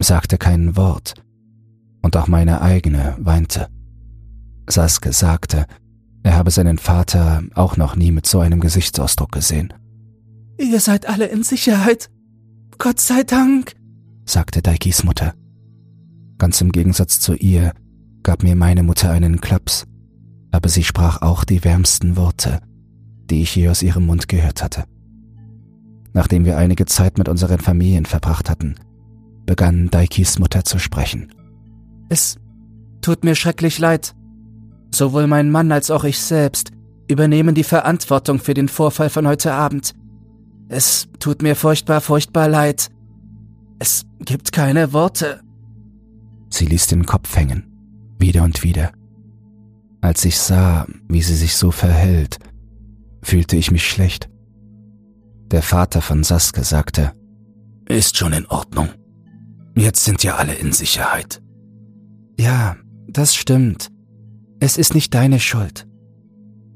[0.00, 1.14] sagte kein Wort,
[2.02, 3.68] und auch meine eigene weinte.
[4.68, 5.66] Saske sagte,
[6.22, 9.72] er habe seinen Vater auch noch nie mit so einem Gesichtsausdruck gesehen.
[10.58, 12.10] Ihr seid alle in Sicherheit.
[12.78, 13.72] Gott sei Dank,
[14.24, 15.34] sagte Daikis Mutter.
[16.38, 17.72] Ganz im Gegensatz zu ihr
[18.22, 19.86] gab mir meine Mutter einen Klaps,
[20.50, 22.60] aber sie sprach auch die wärmsten Worte,
[23.30, 24.84] die ich je aus ihrem Mund gehört hatte.
[26.12, 28.76] Nachdem wir einige Zeit mit unseren Familien verbracht hatten,
[29.46, 31.32] begann Daikis Mutter zu sprechen.
[32.08, 32.38] Es
[33.00, 34.14] tut mir schrecklich leid.
[34.92, 36.70] Sowohl mein Mann als auch ich selbst
[37.08, 39.94] übernehmen die Verantwortung für den Vorfall von heute Abend.
[40.68, 42.90] Es tut mir furchtbar, furchtbar leid.
[43.78, 45.40] Es gibt keine Worte.
[46.48, 47.64] Sie ließ den Kopf hängen,
[48.18, 48.92] wieder und wieder.
[50.00, 52.38] Als ich sah, wie sie sich so verhält,
[53.24, 54.28] fühlte ich mich schlecht.
[55.50, 57.12] Der Vater von Saske sagte,
[57.86, 58.88] Ist schon in Ordnung.
[59.76, 61.42] Jetzt sind ja alle in Sicherheit.
[62.38, 62.76] Ja,
[63.08, 63.88] das stimmt.
[64.60, 65.86] Es ist nicht deine Schuld,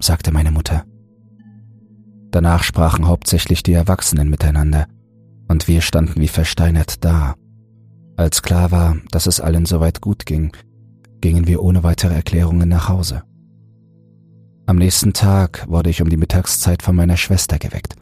[0.01, 0.85] sagte meine Mutter.
[2.31, 4.87] Danach sprachen hauptsächlich die Erwachsenen miteinander,
[5.49, 7.35] und wir standen wie versteinert da.
[8.17, 10.53] Als klar war, dass es allen soweit gut ging,
[11.21, 13.23] gingen wir ohne weitere Erklärungen nach Hause.
[14.69, 17.95] Am nächsten Tag wurde ich um die Mittagszeit von meiner Schwester geweckt.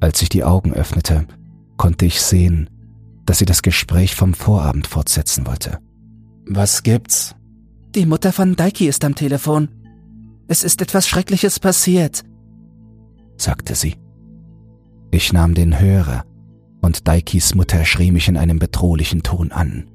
[0.00, 1.28] Als ich die Augen öffnete,
[1.76, 2.68] konnte ich sehen,
[3.24, 5.78] dass sie das Gespräch vom Vorabend fortsetzen wollte.
[6.44, 7.36] Was gibt's?
[7.94, 9.68] Die Mutter von Daiki ist am Telefon.
[10.48, 12.24] Es ist etwas Schreckliches passiert,
[13.36, 13.94] sagte sie.
[15.12, 16.24] Ich nahm den Hörer
[16.80, 19.86] und Daikis Mutter schrie mich in einem bedrohlichen Ton an.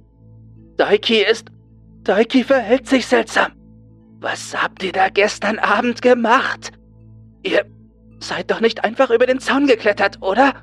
[0.77, 1.51] Daiki ist.
[2.05, 3.51] Daiki verhält sich seltsam.
[4.21, 6.71] Was habt ihr da gestern Abend gemacht?
[7.43, 7.65] Ihr.
[8.19, 10.53] seid doch nicht einfach über den Zaun geklettert, oder?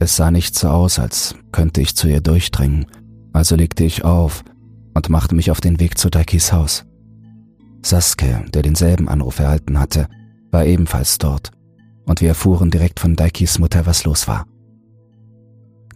[0.00, 2.86] Es sah nicht so aus, als könnte ich zu ihr durchdringen,
[3.32, 4.42] also legte ich auf
[4.94, 6.84] und machte mich auf den Weg zu Daikis Haus.
[7.82, 10.08] Saske, der denselben Anruf erhalten hatte,
[10.50, 11.52] war ebenfalls dort,
[12.04, 14.44] und wir erfuhren direkt von Daikis Mutter, was los war.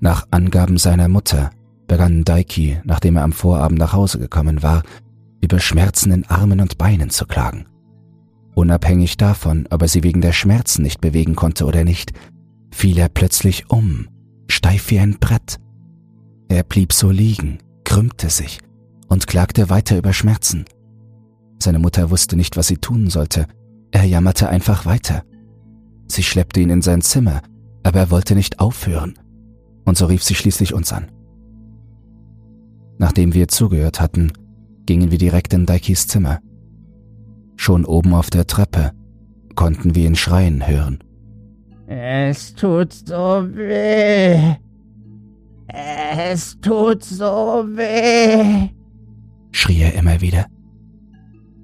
[0.00, 1.50] Nach Angaben seiner Mutter
[1.88, 4.84] begann Daiki, nachdem er am Vorabend nach Hause gekommen war,
[5.40, 7.66] über Schmerzen in Armen und Beinen zu klagen.
[8.54, 12.12] Unabhängig davon, ob er sie wegen der Schmerzen nicht bewegen konnte oder nicht,
[12.72, 14.08] fiel er plötzlich um,
[14.48, 15.58] steif wie ein Brett.
[16.48, 18.58] Er blieb so liegen, krümmte sich
[19.08, 20.64] und klagte weiter über Schmerzen.
[21.60, 23.46] Seine Mutter wusste nicht, was sie tun sollte.
[23.90, 25.22] Er jammerte einfach weiter.
[26.06, 27.42] Sie schleppte ihn in sein Zimmer,
[27.82, 29.18] aber er wollte nicht aufhören.
[29.84, 31.10] Und so rief sie schließlich uns an.
[32.98, 34.32] Nachdem wir zugehört hatten,
[34.88, 36.40] gingen wir direkt in Daikis Zimmer.
[37.56, 38.92] Schon oben auf der Treppe
[39.54, 41.04] konnten wir ihn schreien hören.
[41.86, 44.54] Es tut so weh.
[45.66, 48.70] Es tut so weh,
[49.52, 50.46] schrie er immer wieder.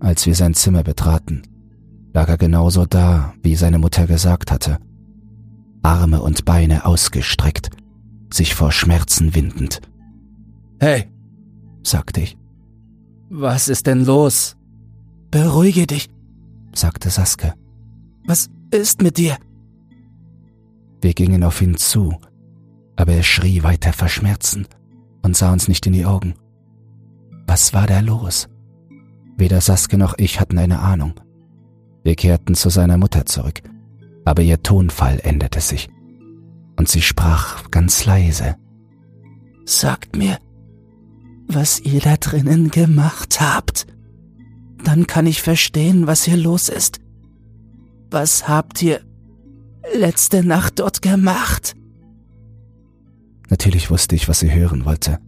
[0.00, 1.40] Als wir sein Zimmer betraten,
[2.12, 4.76] lag er genauso da, wie seine Mutter gesagt hatte.
[5.82, 7.70] Arme und Beine ausgestreckt,
[8.30, 9.80] sich vor Schmerzen windend.
[10.78, 11.04] Hey,
[11.82, 12.37] sagte ich.
[13.37, 14.57] Was ist denn los?
[15.33, 16.09] Beruhige dich,
[16.73, 17.55] sagte Saske.
[18.25, 19.37] Was ist mit dir?
[21.01, 22.16] Wir gingen auf ihn zu,
[22.94, 24.68] aber er schrie weiter vor Schmerzen
[25.23, 26.35] und sah uns nicht in die Augen.
[27.44, 28.49] Was war da los?
[29.37, 31.14] Weder Saske noch ich hatten eine Ahnung.
[32.05, 33.62] Wir kehrten zu seiner Mutter zurück,
[34.25, 35.88] aber ihr Tonfall änderte sich.
[36.77, 38.55] Und sie sprach ganz leise.
[39.64, 40.38] Sagt mir,
[41.46, 43.87] was ihr da drinnen gemacht habt.
[44.83, 47.00] Dann kann ich verstehen, was hier los ist.
[48.11, 49.00] Was habt ihr
[49.94, 51.74] letzte Nacht dort gemacht?
[53.50, 55.18] Natürlich wusste ich, was sie hören wollte,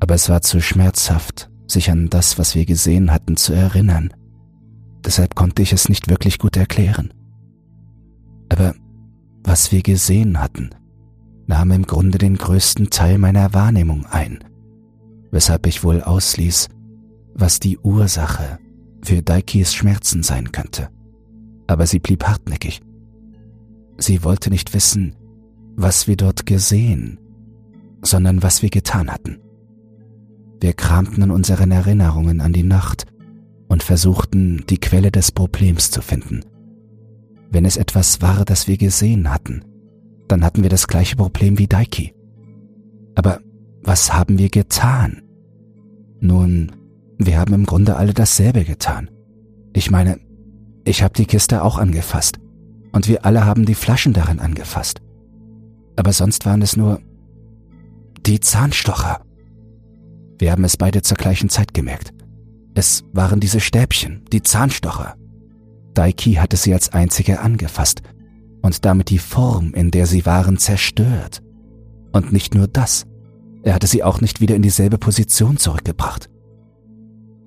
[0.00, 4.12] aber es war zu schmerzhaft, sich an das, was wir gesehen hatten, zu erinnern.
[5.04, 7.12] Deshalb konnte ich es nicht wirklich gut erklären.
[8.48, 8.74] Aber
[9.44, 10.70] was wir gesehen hatten,
[11.46, 14.42] nahm im Grunde den größten Teil meiner Wahrnehmung ein,
[15.30, 16.68] weshalb ich wohl ausließ,
[17.34, 18.58] was die Ursache
[19.02, 20.88] für Daikis Schmerzen sein könnte.
[21.66, 22.80] Aber sie blieb hartnäckig.
[23.98, 25.16] Sie wollte nicht wissen,
[25.76, 27.18] was wir dort gesehen,
[28.02, 29.38] sondern was wir getan hatten.
[30.60, 33.06] Wir kramten in unseren Erinnerungen an die Nacht
[33.68, 36.42] und versuchten, die Quelle des Problems zu finden.
[37.50, 39.64] Wenn es etwas war, das wir gesehen hatten,
[40.28, 42.14] dann hatten wir das gleiche Problem wie Daiki.
[43.14, 43.40] Aber
[43.86, 45.22] was haben wir getan?
[46.20, 46.72] Nun,
[47.18, 49.10] wir haben im Grunde alle dasselbe getan.
[49.72, 50.18] Ich meine,
[50.84, 52.38] ich habe die Kiste auch angefasst
[52.92, 55.00] und wir alle haben die Flaschen darin angefasst.
[55.96, 57.00] Aber sonst waren es nur
[58.26, 59.20] die Zahnstocher.
[60.38, 62.12] Wir haben es beide zur gleichen Zeit gemerkt.
[62.74, 65.14] Es waren diese Stäbchen, die Zahnstocher.
[65.94, 68.02] Daiki hatte sie als einzige angefasst
[68.62, 71.42] und damit die Form, in der sie waren, zerstört.
[72.12, 73.06] Und nicht nur das,
[73.66, 76.30] er hatte sie auch nicht wieder in dieselbe Position zurückgebracht.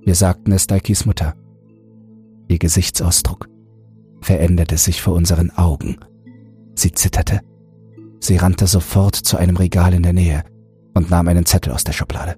[0.03, 1.33] Wir sagten es Daikis Mutter.
[2.49, 3.47] Ihr Gesichtsausdruck
[4.19, 5.95] veränderte sich vor unseren Augen.
[6.75, 7.39] Sie zitterte.
[8.19, 10.43] Sie rannte sofort zu einem Regal in der Nähe
[10.93, 12.35] und nahm einen Zettel aus der Schublade.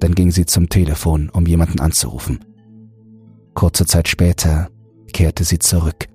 [0.00, 2.42] Dann ging sie zum Telefon, um jemanden anzurufen.
[3.52, 4.70] Kurze Zeit später
[5.12, 6.08] kehrte sie zurück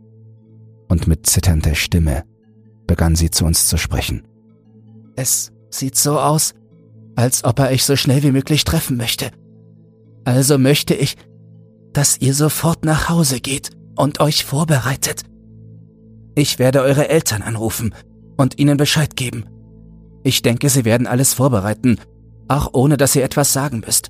[0.90, 2.24] und mit zitternder Stimme
[2.88, 4.24] begann sie zu uns zu sprechen.
[5.16, 6.56] Es sieht so aus,
[7.18, 9.32] als ob er euch so schnell wie möglich treffen möchte.
[10.24, 11.18] Also möchte ich,
[11.92, 15.24] dass ihr sofort nach Hause geht und euch vorbereitet.
[16.36, 17.94] Ich werde eure Eltern anrufen
[18.38, 19.44] und ihnen Bescheid geben.
[20.24, 21.98] Ich denke, sie werden alles vorbereiten
[22.48, 24.10] auch ohne dass ihr etwas sagen müsst.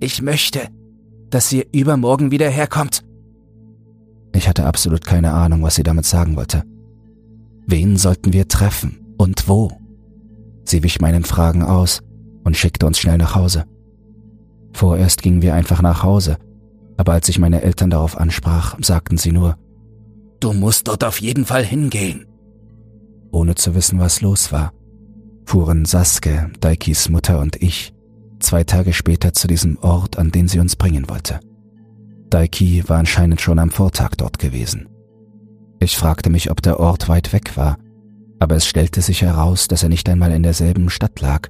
[0.00, 0.68] Ich möchte,
[1.30, 3.04] dass ihr übermorgen wieder herkommt.
[4.32, 6.64] Ich hatte absolut keine Ahnung, was sie damit sagen wollte.
[7.66, 9.70] Wen sollten wir treffen und wo?
[10.64, 12.02] Sie wich meinen Fragen aus
[12.44, 13.64] und schickte uns schnell nach Hause.
[14.72, 16.38] Vorerst gingen wir einfach nach Hause,
[16.96, 19.56] aber als ich meine Eltern darauf ansprach, sagten sie nur,
[20.40, 22.26] Du musst dort auf jeden Fall hingehen.
[23.32, 24.72] Ohne zu wissen, was los war,
[25.46, 27.94] fuhren Saske, Daikis Mutter und ich
[28.40, 31.40] zwei Tage später zu diesem Ort, an den sie uns bringen wollte.
[32.30, 34.88] Daiki war anscheinend schon am Vortag dort gewesen.
[35.80, 37.78] Ich fragte mich, ob der Ort weit weg war,
[38.44, 41.48] aber es stellte sich heraus, dass er nicht einmal in derselben Stadt lag,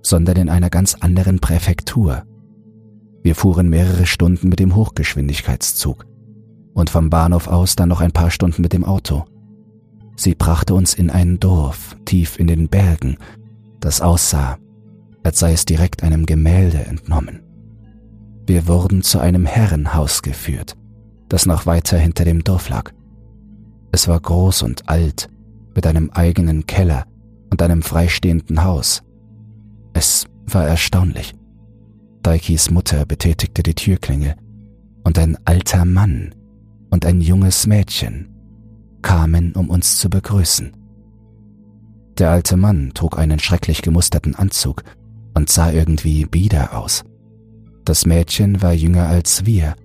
[0.00, 2.22] sondern in einer ganz anderen Präfektur.
[3.24, 6.06] Wir fuhren mehrere Stunden mit dem Hochgeschwindigkeitszug,
[6.72, 9.24] und vom Bahnhof aus dann noch ein paar Stunden mit dem Auto.
[10.14, 13.16] Sie brachte uns in ein Dorf tief in den Bergen,
[13.80, 14.56] das aussah,
[15.24, 17.42] als sei es direkt einem Gemälde entnommen.
[18.46, 20.76] Wir wurden zu einem Herrenhaus geführt,
[21.28, 22.92] das noch weiter hinter dem Dorf lag.
[23.90, 25.28] Es war groß und alt,
[25.80, 27.06] mit einem eigenen Keller
[27.48, 29.02] und einem freistehenden Haus.
[29.94, 31.32] Es war erstaunlich.
[32.22, 34.34] Daikis Mutter betätigte die Türklingel
[35.04, 36.34] und ein alter Mann
[36.90, 38.28] und ein junges Mädchen
[39.00, 40.72] kamen, um uns zu begrüßen.
[42.18, 44.82] Der alte Mann trug einen schrecklich gemusterten Anzug
[45.32, 47.04] und sah irgendwie bieder aus.
[47.86, 49.76] Das Mädchen war jünger als wir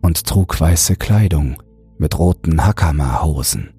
[0.00, 1.62] und trug weiße Kleidung
[1.98, 3.75] mit roten Hakama-Hosen.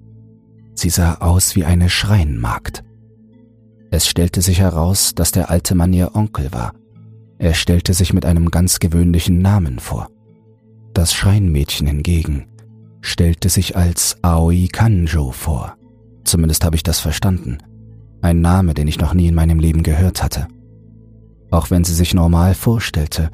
[0.78, 2.84] Sie sah aus wie eine Schreinmagd.
[3.90, 6.72] Es stellte sich heraus, dass der alte Mann ihr Onkel war.
[7.38, 10.08] Er stellte sich mit einem ganz gewöhnlichen Namen vor.
[10.94, 12.46] Das Schreinmädchen hingegen
[13.00, 15.76] stellte sich als Aoi Kanjo vor.
[16.22, 17.58] Zumindest habe ich das verstanden.
[18.22, 20.46] Ein Name, den ich noch nie in meinem Leben gehört hatte.
[21.50, 23.32] Auch wenn sie sich normal vorstellte,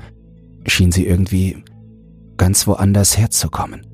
[0.66, 1.62] schien sie irgendwie
[2.38, 3.86] ganz woanders herzukommen.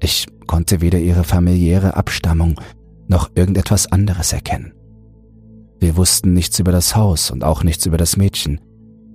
[0.00, 2.60] Ich konnte weder ihre familiäre Abstammung
[3.08, 4.72] noch irgendetwas anderes erkennen.
[5.80, 8.60] Wir wussten nichts über das Haus und auch nichts über das Mädchen,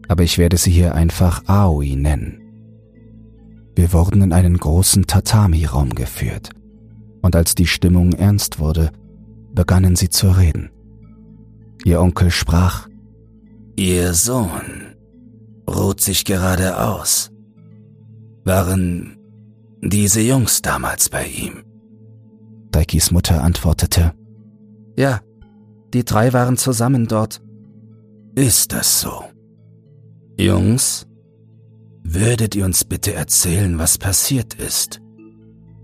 [0.07, 2.41] aber ich werde sie hier einfach Aoi nennen.
[3.75, 6.49] Wir wurden in einen großen Tatami-Raum geführt,
[7.21, 8.91] und als die Stimmung ernst wurde,
[9.53, 10.69] begannen sie zu reden.
[11.85, 12.87] Ihr Onkel sprach,
[13.75, 14.95] Ihr Sohn
[15.69, 17.31] ruht sich gerade aus.
[18.43, 19.16] Waren
[19.81, 21.63] diese Jungs damals bei ihm?
[22.71, 24.13] Daikis Mutter antwortete,
[24.97, 25.21] Ja,
[25.93, 27.41] die drei waren zusammen dort.
[28.35, 29.23] Ist das so?
[30.37, 31.07] Jungs,
[32.09, 35.01] Würdet ihr uns bitte erzählen, was passiert ist?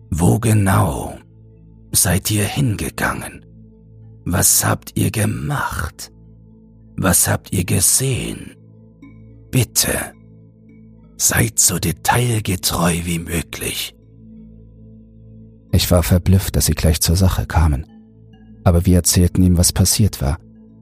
[0.10, 1.18] Wo genau
[1.92, 3.46] seid ihr hingegangen?
[4.24, 6.14] Was habt ihr gemacht?
[6.96, 8.56] Was habt ihr gesehen?
[9.52, 10.14] Bitte,
[11.28, 13.96] seid so detailgetreu wie möglich.
[15.72, 17.86] Ich war verblüfft, dass sie gleich zur Sache kamen.
[18.64, 20.38] Aber wir erzählten ihm, was passiert war,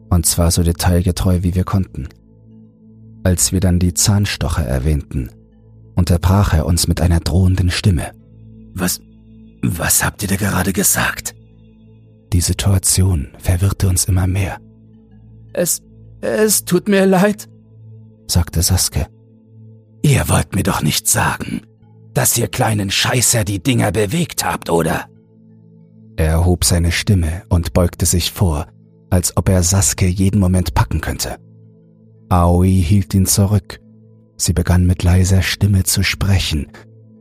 [0.10, 2.10] und zwar so detailgetreu, wie wir konnten.
[3.24, 5.30] Als wir dann die Zahnstocher erwähnten,
[5.96, 8.12] unterbrach er uns mit einer drohenden Stimme.
[8.74, 9.00] Was,
[9.62, 11.36] was habt ihr da gerade gesagt?
[12.34, 14.60] Die Situation verwirrte uns immer mehr.
[15.54, 15.82] Es,
[16.22, 17.48] es tut mir leid,
[18.28, 19.08] sagte Saske.
[20.04, 21.62] Ihr wollt mir doch nicht sagen,
[22.14, 25.06] dass ihr kleinen Scheißer die Dinger bewegt habt, oder?
[26.18, 28.68] Er erhob seine Stimme und beugte sich vor,
[29.10, 31.38] als ob er Saske jeden Moment packen könnte.
[32.30, 33.80] Aoi hielt ihn zurück.
[34.38, 36.68] Sie begann mit leiser Stimme zu sprechen,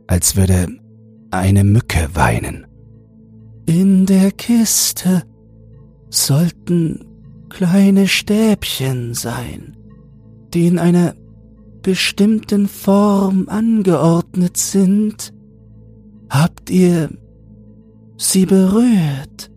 [0.07, 0.67] als würde
[1.29, 2.65] eine Mücke weinen.
[3.65, 5.23] In der Kiste
[6.09, 7.05] sollten
[7.49, 9.77] kleine Stäbchen sein,
[10.53, 11.15] die in einer
[11.81, 15.33] bestimmten Form angeordnet sind.
[16.29, 17.09] Habt ihr
[18.17, 19.51] sie berührt?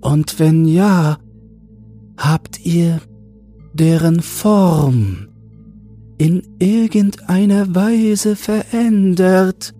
[0.00, 1.18] Und wenn ja,
[2.16, 3.00] habt ihr
[3.72, 5.28] deren Form
[6.18, 9.74] in irgendeiner Weise verändert.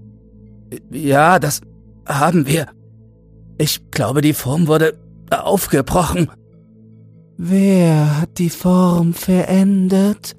[0.91, 1.61] Ja, das
[2.07, 2.67] haben wir.
[3.59, 4.99] Ich glaube, die Form wurde
[5.31, 6.29] aufgebrochen.
[7.37, 10.37] Wer hat die Form verändert?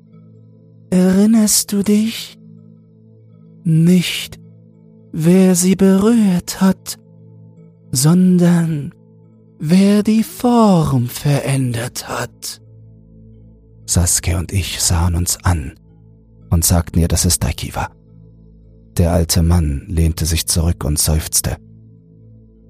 [0.89, 2.37] Erinnerst du dich?
[3.63, 4.39] Nicht,
[5.11, 6.97] wer sie berührt hat,
[7.91, 8.93] sondern
[9.59, 12.61] wer die Form verändert hat.
[13.87, 15.73] Saskia und ich sahen uns an
[16.49, 17.91] und sagten ihr, dass es Daiki war.
[18.97, 21.57] Der alte Mann lehnte sich zurück und seufzte.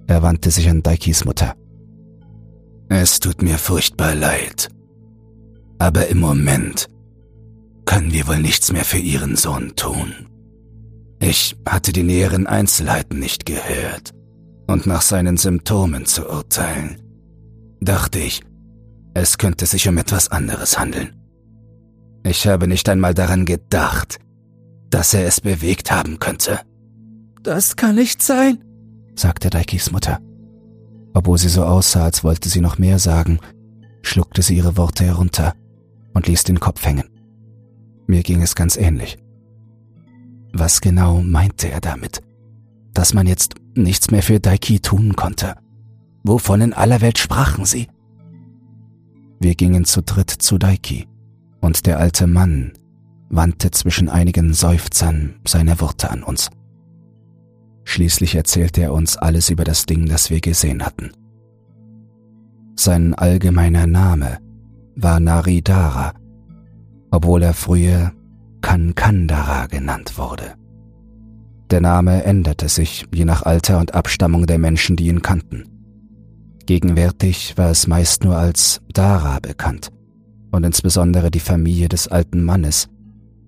[0.08, 1.56] Er wandte sich an Daikis Mutter.
[2.90, 4.70] Es tut mir furchtbar leid.
[5.80, 6.88] Aber im Moment
[7.86, 10.14] können wir wohl nichts mehr für Ihren Sohn tun.
[11.20, 14.14] Ich hatte die näheren Einzelheiten nicht gehört,
[14.68, 17.02] und nach seinen Symptomen zu urteilen,
[17.80, 18.42] dachte ich,
[19.14, 21.16] es könnte sich um etwas anderes handeln.
[22.24, 24.18] Ich habe nicht einmal daran gedacht,
[24.90, 26.60] dass er es bewegt haben könnte.
[27.44, 28.64] Das kann nicht sein,
[29.16, 30.20] sagte Daikis Mutter.
[31.14, 33.40] Obwohl sie so aussah, als wollte sie noch mehr sagen,
[34.02, 35.54] schluckte sie ihre Worte herunter
[36.14, 37.15] und ließ den Kopf hängen.
[38.08, 39.18] Mir ging es ganz ähnlich.
[40.54, 42.22] Was genau meinte er damit?
[42.94, 45.56] Dass man jetzt nichts mehr für Daiki tun konnte?
[46.24, 47.88] Wovon in aller Welt sprachen sie?
[49.40, 51.08] Wir gingen zu dritt zu Daiki,
[51.62, 52.74] und der alte Mann
[53.30, 56.50] wandte zwischen einigen Seufzern seine Worte an uns.
[57.84, 61.12] Schließlich erzählte er uns alles über das Ding, das wir gesehen hatten.
[62.76, 64.40] Sein allgemeiner Name
[64.96, 66.14] war Naridara,
[67.16, 68.12] obwohl er früher
[68.60, 70.56] Kankandara genannt wurde.
[71.70, 75.64] Der Name änderte sich je nach Alter und Abstammung der Menschen, die ihn kannten.
[76.66, 79.92] Gegenwärtig war es meist nur als Dara bekannt
[80.52, 82.90] und insbesondere die Familie des alten Mannes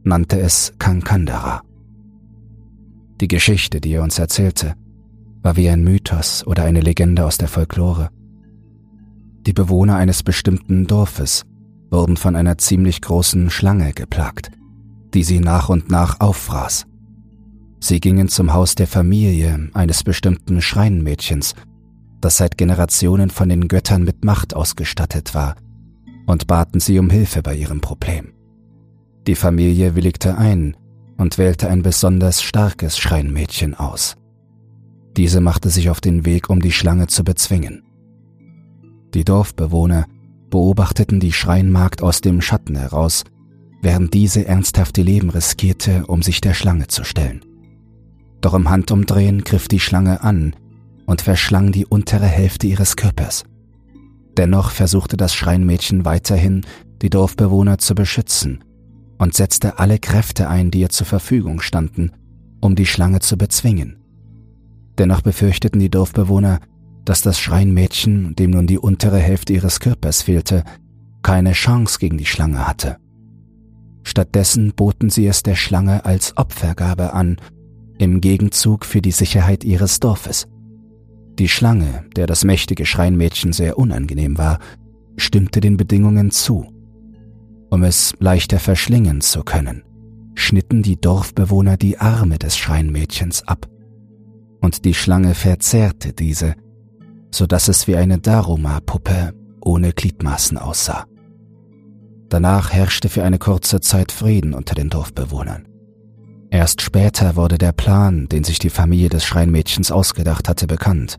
[0.04, 1.62] nannte es Kankandara.
[3.20, 4.76] Die Geschichte, die er uns erzählte,
[5.42, 8.10] war wie ein Mythos oder eine Legende aus der Folklore.
[9.46, 11.46] Die Bewohner eines bestimmten Dorfes
[11.90, 14.52] wurden von einer ziemlich großen Schlange geplagt,
[15.14, 16.86] die sie nach und nach auffraß.
[17.80, 21.54] Sie gingen zum Haus der Familie eines bestimmten Schreinmädchens,
[22.22, 25.56] das seit Generationen von den Göttern mit Macht ausgestattet war,
[26.26, 28.34] und baten sie um Hilfe bei ihrem Problem.
[29.28, 30.76] Die Familie willigte ein
[31.18, 34.16] und wählte ein besonders starkes Schreinmädchen aus.
[35.16, 37.84] Diese machte sich auf den Weg, um die Schlange zu bezwingen.
[39.14, 40.06] Die Dorfbewohner
[40.50, 43.24] beobachteten die Schreinmagd aus dem Schatten heraus,
[43.82, 47.44] während diese ernsthaft ihr Leben riskierte, um sich der Schlange zu stellen.
[48.42, 50.56] Doch im Handumdrehen griff die Schlange an
[51.06, 53.46] und verschlang die untere Hälfte ihres Körpers.
[54.38, 56.66] Dennoch versuchte das Schreinmädchen weiterhin,
[57.02, 58.64] die Dorfbewohner zu beschützen
[59.18, 62.12] und setzte alle Kräfte ein, die ihr zur Verfügung standen,
[62.62, 63.98] um die Schlange zu bezwingen.
[64.98, 66.60] Dennoch befürchteten die Dorfbewohner,
[67.08, 70.66] dass das Schreinmädchen, dem nun die untere Hälfte ihres Körpers fehlte,
[71.24, 72.98] keine Chance gegen die Schlange hatte.
[74.04, 77.38] Stattdessen boten sie es der Schlange als Opfergabe an,
[77.98, 80.50] im Gegenzug für die Sicherheit ihres Dorfes.
[81.40, 84.60] Die Schlange, der das mächtige Schreinmädchen sehr unangenehm war,
[85.16, 86.74] stimmte den Bedingungen zu.
[87.70, 89.84] Um es leichter verschlingen zu können,
[90.36, 93.70] schnitten die Dorfbewohner die Arme des Schreinmädchens ab.
[94.60, 96.56] Und die Schlange verzehrte diese,
[97.32, 101.06] so dass es wie eine Daruma-Puppe ohne Gliedmaßen aussah.
[102.30, 105.68] Danach herrschte für eine kurze Zeit Frieden unter den Dorfbewohnern.
[106.50, 111.18] Erst später wurde der Plan, den sich die Familie des Schreinmädchens ausgedacht hatte, bekannt.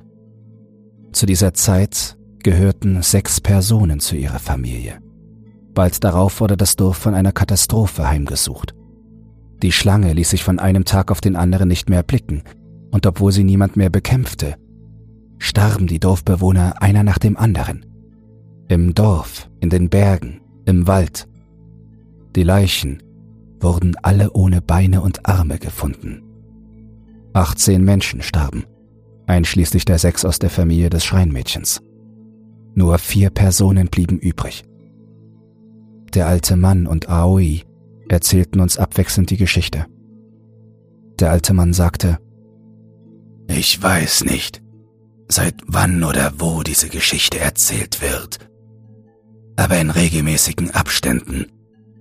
[1.12, 4.98] Zu dieser Zeit gehörten sechs Personen zu ihrer Familie.
[5.74, 8.74] Bald darauf wurde das Dorf von einer Katastrophe heimgesucht.
[9.62, 12.42] Die Schlange ließ sich von einem Tag auf den anderen nicht mehr blicken,
[12.90, 14.54] und obwohl sie niemand mehr bekämpfte,
[15.38, 17.86] starben die Dorfbewohner einer nach dem anderen.
[18.68, 21.26] Im Dorf, in den Bergen, im Wald.
[22.36, 23.02] Die Leichen
[23.60, 26.22] wurden alle ohne Beine und Arme gefunden.
[27.32, 28.64] 18 Menschen starben,
[29.26, 31.80] einschließlich der sechs aus der Familie des Schreinmädchens.
[32.74, 34.64] Nur vier Personen blieben übrig.
[36.14, 37.62] Der alte Mann und Aoi
[38.08, 39.86] erzählten uns abwechselnd die Geschichte.
[41.18, 42.18] Der alte Mann sagte,
[43.48, 44.62] Ich weiß nicht,
[45.28, 48.38] seit wann oder wo diese Geschichte erzählt wird,
[49.56, 51.46] aber in regelmäßigen Abständen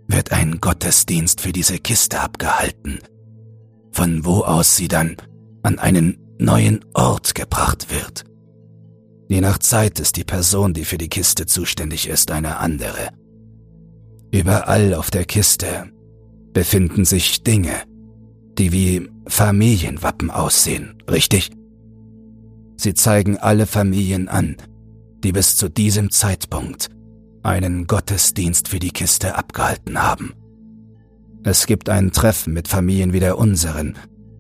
[0.07, 2.99] wird ein Gottesdienst für diese Kiste abgehalten,
[3.91, 5.17] von wo aus sie dann
[5.63, 8.23] an einen neuen Ort gebracht wird.
[9.28, 13.09] Je nach Zeit ist die Person, die für die Kiste zuständig ist, eine andere.
[14.32, 15.91] Überall auf der Kiste
[16.53, 17.73] befinden sich Dinge,
[18.57, 21.51] die wie Familienwappen aussehen, richtig?
[22.78, 24.55] Sie zeigen alle Familien an,
[25.23, 26.89] die bis zu diesem Zeitpunkt
[27.41, 30.34] einen Gottesdienst für die Kiste abgehalten haben.
[31.43, 33.97] Es gibt ein Treffen mit Familien wie der unseren,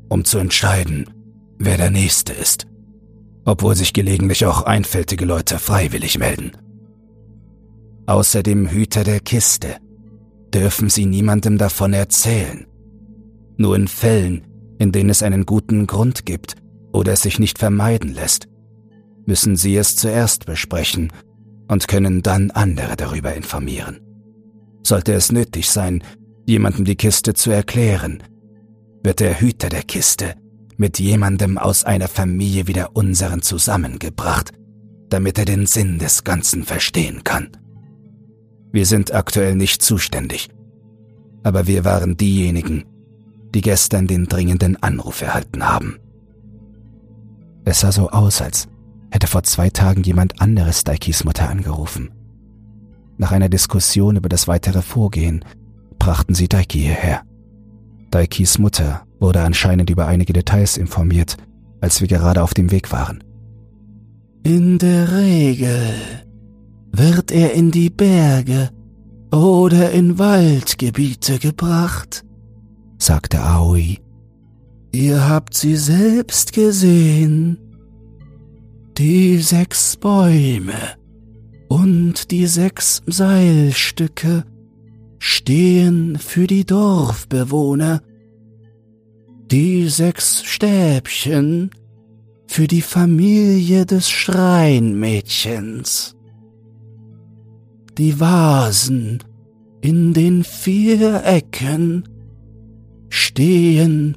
[0.07, 1.09] um zu entscheiden,
[1.57, 2.67] wer der Nächste ist,
[3.45, 6.51] obwohl sich gelegentlich auch einfältige Leute freiwillig melden.
[8.05, 9.77] Außer dem Hüter der Kiste
[10.53, 12.67] dürfen sie niemandem davon erzählen.
[13.57, 14.43] Nur in Fällen,
[14.77, 16.55] in denen es einen guten Grund gibt
[16.91, 18.47] oder es sich nicht vermeiden lässt,
[19.25, 21.11] müssen sie es zuerst besprechen
[21.67, 23.99] und können dann andere darüber informieren.
[24.83, 26.03] Sollte es nötig sein,
[26.45, 28.23] jemandem die Kiste zu erklären,
[29.03, 30.35] wird der Hüter der Kiste
[30.77, 34.51] mit jemandem aus einer Familie wie der unseren zusammengebracht,
[35.09, 37.49] damit er den Sinn des Ganzen verstehen kann.
[38.71, 40.49] Wir sind aktuell nicht zuständig,
[41.43, 42.85] aber wir waren diejenigen,
[43.55, 45.97] die gestern den dringenden Anruf erhalten haben.
[47.69, 48.69] Es sah so aus, als
[49.11, 52.11] hätte vor zwei Tagen jemand anderes Daikis Mutter angerufen.
[53.17, 55.43] Nach einer Diskussion über das weitere Vorgehen
[55.99, 57.23] brachten sie Daiki hierher.
[58.09, 61.35] Daikis Mutter wurde anscheinend über einige Details informiert,
[61.81, 63.21] als wir gerade auf dem Weg waren.
[64.43, 65.93] In der Regel
[66.93, 68.69] wird er in die Berge
[69.29, 72.23] oder in Waldgebiete gebracht,
[72.97, 73.97] sagte Aoi.
[74.99, 77.59] Ihr habt sie selbst gesehen.
[78.97, 80.95] Die sechs Bäume
[81.67, 84.43] und die sechs Seilstücke
[85.19, 88.01] stehen für die Dorfbewohner,
[89.51, 91.69] die sechs Stäbchen
[92.47, 96.15] für die Familie des Schreinmädchens,
[97.99, 99.19] die Vasen
[99.79, 102.09] in den vier Ecken
[103.09, 104.15] stehen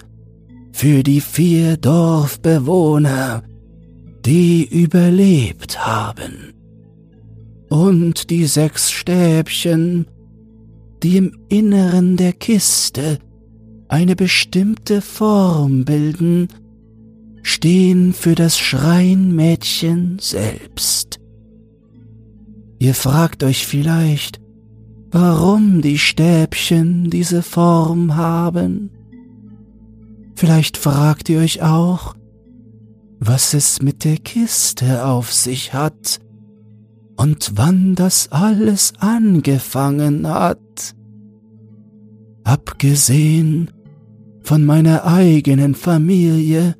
[0.72, 3.42] für die vier Dorfbewohner,
[4.24, 6.52] die überlebt haben,
[7.68, 10.06] und die sechs Stäbchen,
[11.02, 13.18] die im Inneren der Kiste
[13.88, 16.48] eine bestimmte Form bilden,
[17.42, 21.18] stehen für das Schreinmädchen selbst.
[22.78, 24.40] Ihr fragt euch vielleicht,
[25.10, 28.90] warum die Stäbchen diese Form haben.
[30.40, 32.14] Vielleicht fragt ihr euch auch,
[33.18, 36.18] was es mit der Kiste auf sich hat
[37.18, 40.94] und wann das alles angefangen hat.
[42.42, 43.70] Abgesehen
[44.40, 46.74] von meiner eigenen Familie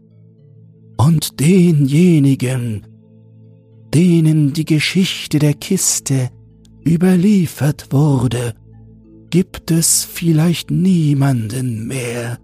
[0.97, 2.87] und denjenigen,
[3.93, 6.31] denen die Geschichte der Kiste
[6.83, 8.55] überliefert wurde,
[9.29, 12.39] gibt es vielleicht niemanden mehr,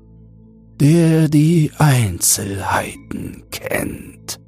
[0.80, 4.38] der die Einzelheiten kennt.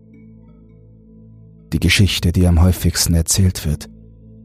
[1.72, 3.89] Die Geschichte, die am häufigsten erzählt wird,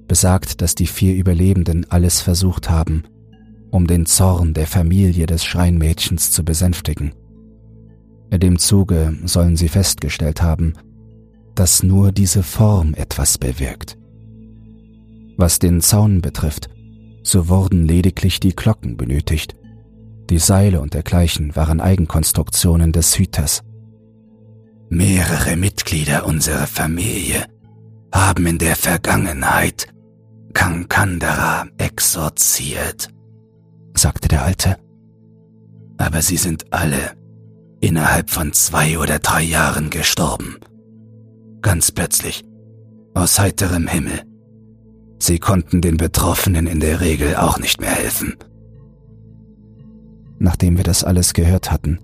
[0.07, 3.03] besagt, dass die vier Überlebenden alles versucht haben,
[3.69, 7.13] um den Zorn der Familie des Schreinmädchens zu besänftigen.
[8.29, 10.73] In dem Zuge sollen sie festgestellt haben,
[11.55, 13.97] dass nur diese Form etwas bewirkt.
[15.37, 16.69] Was den Zaun betrifft,
[17.23, 19.55] so wurden lediglich die Glocken benötigt.
[20.29, 23.63] Die Seile und dergleichen waren Eigenkonstruktionen des Hüters.
[24.89, 27.45] Mehrere Mitglieder unserer Familie
[28.13, 29.87] haben in der Vergangenheit
[30.53, 33.09] Kankandara exorziert,
[33.95, 34.77] sagte der Alte.
[35.97, 37.17] Aber sie sind alle
[37.81, 40.57] innerhalb von zwei oder drei Jahren gestorben.
[41.61, 42.43] Ganz plötzlich,
[43.13, 44.21] aus heiterem Himmel.
[45.19, 48.35] Sie konnten den Betroffenen in der Regel auch nicht mehr helfen.
[50.43, 51.99] Nachdem wir das alles gehört hatten,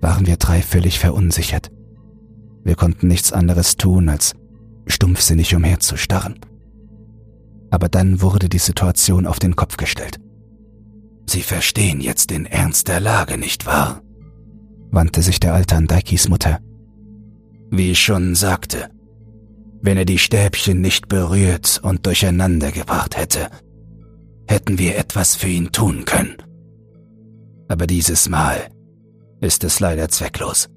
[0.00, 1.70] waren wir drei völlig verunsichert.
[2.64, 4.34] Wir konnten nichts anderes tun, als
[4.88, 6.40] stumpfsinnig umherzustarren.
[7.70, 10.18] Aber dann wurde die Situation auf den Kopf gestellt.
[11.26, 14.02] Sie verstehen jetzt den Ernst der Lage, nicht wahr?
[14.90, 16.58] wandte sich der Alte an Daikis Mutter.
[17.70, 18.88] Wie ich schon sagte,
[19.82, 23.50] wenn er die Stäbchen nicht berührt und durcheinander gebracht hätte,
[24.48, 26.36] hätten wir etwas für ihn tun können.
[27.68, 28.68] Aber dieses Mal
[29.40, 30.68] ist es leider zwecklos.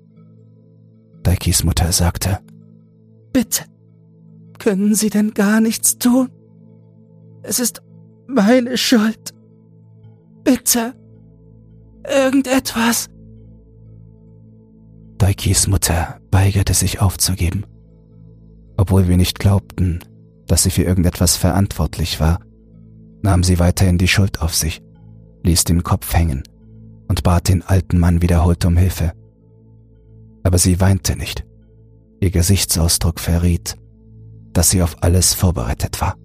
[1.23, 2.39] Daikis Mutter sagte,
[3.31, 3.65] Bitte,
[4.57, 6.29] können Sie denn gar nichts tun?
[7.43, 7.81] Es ist
[8.27, 9.33] meine Schuld.
[10.43, 10.93] Bitte,
[12.07, 13.07] irgendetwas.
[15.17, 17.65] Daikis Mutter weigerte sich aufzugeben.
[18.77, 19.99] Obwohl wir nicht glaubten,
[20.47, 22.39] dass sie für irgendetwas verantwortlich war,
[23.21, 24.81] nahm sie weiterhin die Schuld auf sich,
[25.43, 26.43] ließ den Kopf hängen
[27.09, 29.11] und bat den alten Mann wiederholt um Hilfe.
[30.43, 31.45] Aber sie weinte nicht.
[32.21, 33.75] Ihr Gesichtsausdruck verriet,
[34.53, 36.15] dass sie auf alles vorbereitet war.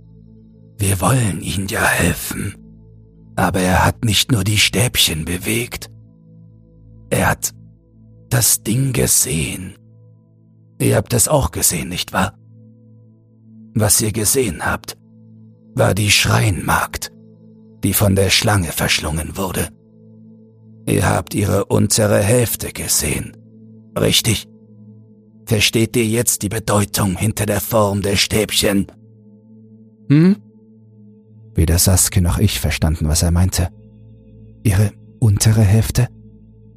[0.79, 2.55] Wir wollen ihm ja helfen,
[3.37, 5.89] aber er hat nicht nur die Stäbchen bewegt,
[7.11, 7.53] er hat
[8.29, 9.75] das Ding gesehen.
[10.81, 12.37] Ihr habt es auch gesehen, nicht wahr?
[13.75, 14.97] Was ihr gesehen habt,
[15.75, 17.13] war die Schreinmagd,
[17.85, 19.69] die von der Schlange verschlungen wurde.
[20.87, 23.37] Ihr habt ihre untere Hälfte gesehen,
[23.99, 24.47] richtig?
[25.47, 28.87] Versteht ihr jetzt die Bedeutung hinter der Form der Stäbchen?
[30.09, 30.37] Hm?
[31.55, 33.69] Weder Saske noch ich verstanden, was er meinte.
[34.63, 36.09] Ihre untere Hälfte?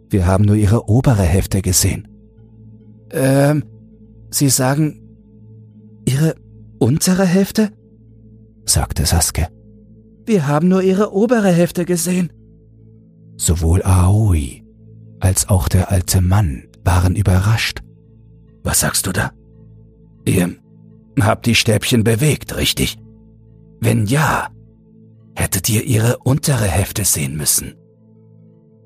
[0.10, 2.08] Wir haben nur ihre obere Hälfte gesehen.
[3.12, 3.64] Ähm,
[4.30, 5.02] Sie sagen
[6.06, 6.36] Ihre
[6.80, 7.72] untere Hälfte?
[8.66, 9.48] sagte Saske.
[10.26, 12.32] Wir haben nur Ihre obere Hälfte gesehen.
[13.38, 14.64] Sowohl Aoi
[15.20, 17.82] als auch der alte Mann waren überrascht.
[18.64, 19.32] Was sagst du da?
[20.26, 20.56] Ihr
[21.20, 22.98] habt die Stäbchen bewegt, richtig?
[23.80, 24.50] Wenn ja,
[25.36, 27.76] hättet ihr ihre untere Hälfte sehen müssen.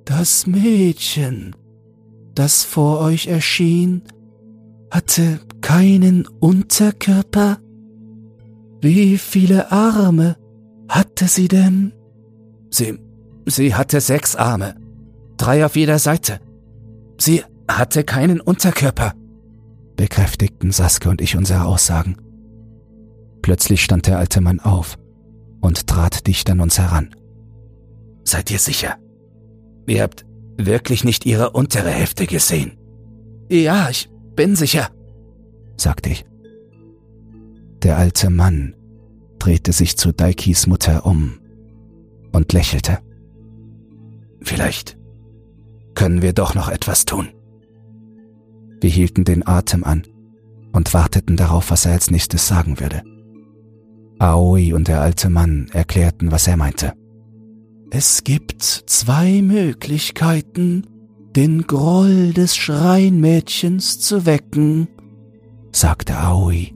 [0.06, 1.56] Das Mädchen,
[2.36, 4.04] das vor euch erschien,
[4.92, 7.60] hatte keinen Unterkörper?
[8.82, 10.36] Wie viele Arme
[10.90, 11.94] hatte sie denn?
[12.70, 12.98] Sie,
[13.46, 14.76] sie hatte sechs Arme,
[15.38, 16.40] drei auf jeder Seite.
[17.18, 19.14] Sie hatte keinen Unterkörper,
[19.96, 22.18] bekräftigten Saske und ich unsere Aussagen.
[23.42, 24.98] Plötzlich stand der alte Mann auf
[25.62, 27.16] und trat dicht an uns heran.
[28.24, 28.98] Seid ihr sicher?
[29.88, 30.26] Ihr habt
[30.58, 32.78] wirklich nicht ihre untere Hälfte gesehen?
[33.50, 34.90] Ja, ich bin sicher,
[35.76, 36.26] sagte ich.
[37.84, 38.76] Der alte Mann
[39.40, 41.40] drehte sich zu Daikis Mutter um
[42.32, 43.00] und lächelte.
[44.42, 44.98] Vielleicht
[45.94, 47.30] können wir doch noch etwas tun.
[48.80, 50.04] Wir hielten den Atem an
[50.72, 53.04] und warteten darauf, was er als nächstes sagen würde.
[54.20, 56.94] Aoi und der alte Mann erklärten, was er meinte.
[57.92, 60.88] Es gibt zwei Möglichkeiten,
[61.36, 64.88] den Groll des Schreinmädchens zu wecken,
[65.72, 66.74] sagte Aoi.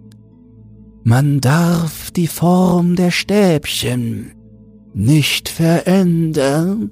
[1.04, 4.34] Man darf die Form der Stäbchen
[4.94, 6.92] nicht verändern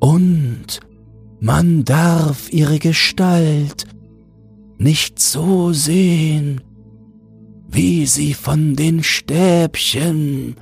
[0.00, 0.80] und
[1.40, 3.84] man darf ihre Gestalt
[4.78, 6.60] nicht so sehen,
[7.68, 10.56] wie sie von den Stäbchen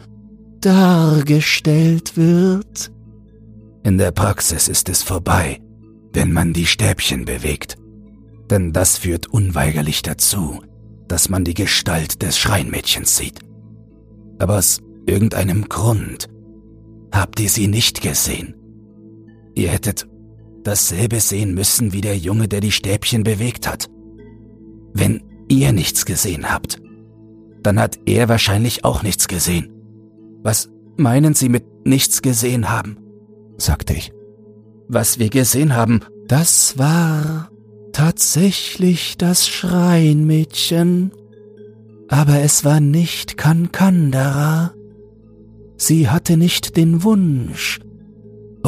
[0.61, 2.91] dargestellt wird.
[3.85, 5.61] In der Praxis ist es vorbei,
[6.13, 7.77] wenn man die Stäbchen bewegt,
[8.51, 10.63] denn das führt unweigerlich dazu,
[11.07, 13.41] dass man die Gestalt des Schreinmädchens sieht.
[14.39, 16.29] Aber aus irgendeinem Grund
[17.13, 18.58] habt ihr sie nicht gesehen.
[19.59, 20.07] Ihr hättet
[20.63, 23.91] dasselbe sehen müssen wie der Junge, der die Stäbchen bewegt hat.
[24.95, 26.81] Wenn ihr nichts gesehen habt,
[27.65, 29.73] dann hat er wahrscheinlich auch nichts gesehen.
[30.45, 32.99] Was meinen Sie mit nichts gesehen haben?
[33.57, 34.13] sagte ich.
[34.87, 37.51] Was wir gesehen haben, das war
[37.93, 41.11] tatsächlich das Schreinmädchen.
[42.07, 44.73] Aber es war nicht Kankandara.
[45.77, 47.81] Sie hatte nicht den Wunsch,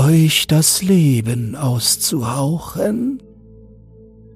[0.00, 3.22] euch das Leben auszuhauchen.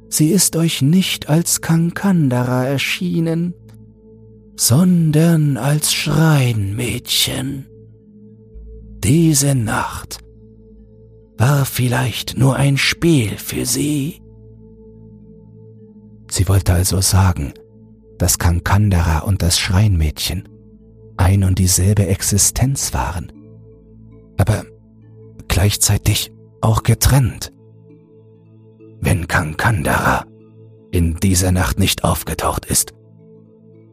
[0.08, 3.54] Sie ist euch nicht als Kankandara erschienen,
[4.56, 7.66] sondern als Schreinmädchen.
[9.02, 10.18] Diese Nacht
[11.38, 14.20] war vielleicht nur ein Spiel für sie.
[16.30, 17.54] Sie wollte also sagen,
[18.18, 20.46] dass Kankandara und das Schreinmädchen
[21.16, 23.32] ein und dieselbe Existenz waren.
[24.36, 24.64] Aber
[25.48, 27.52] gleichzeitig auch getrennt.
[29.00, 30.26] Wenn Kankandara
[30.90, 32.92] in dieser Nacht nicht aufgetaucht ist,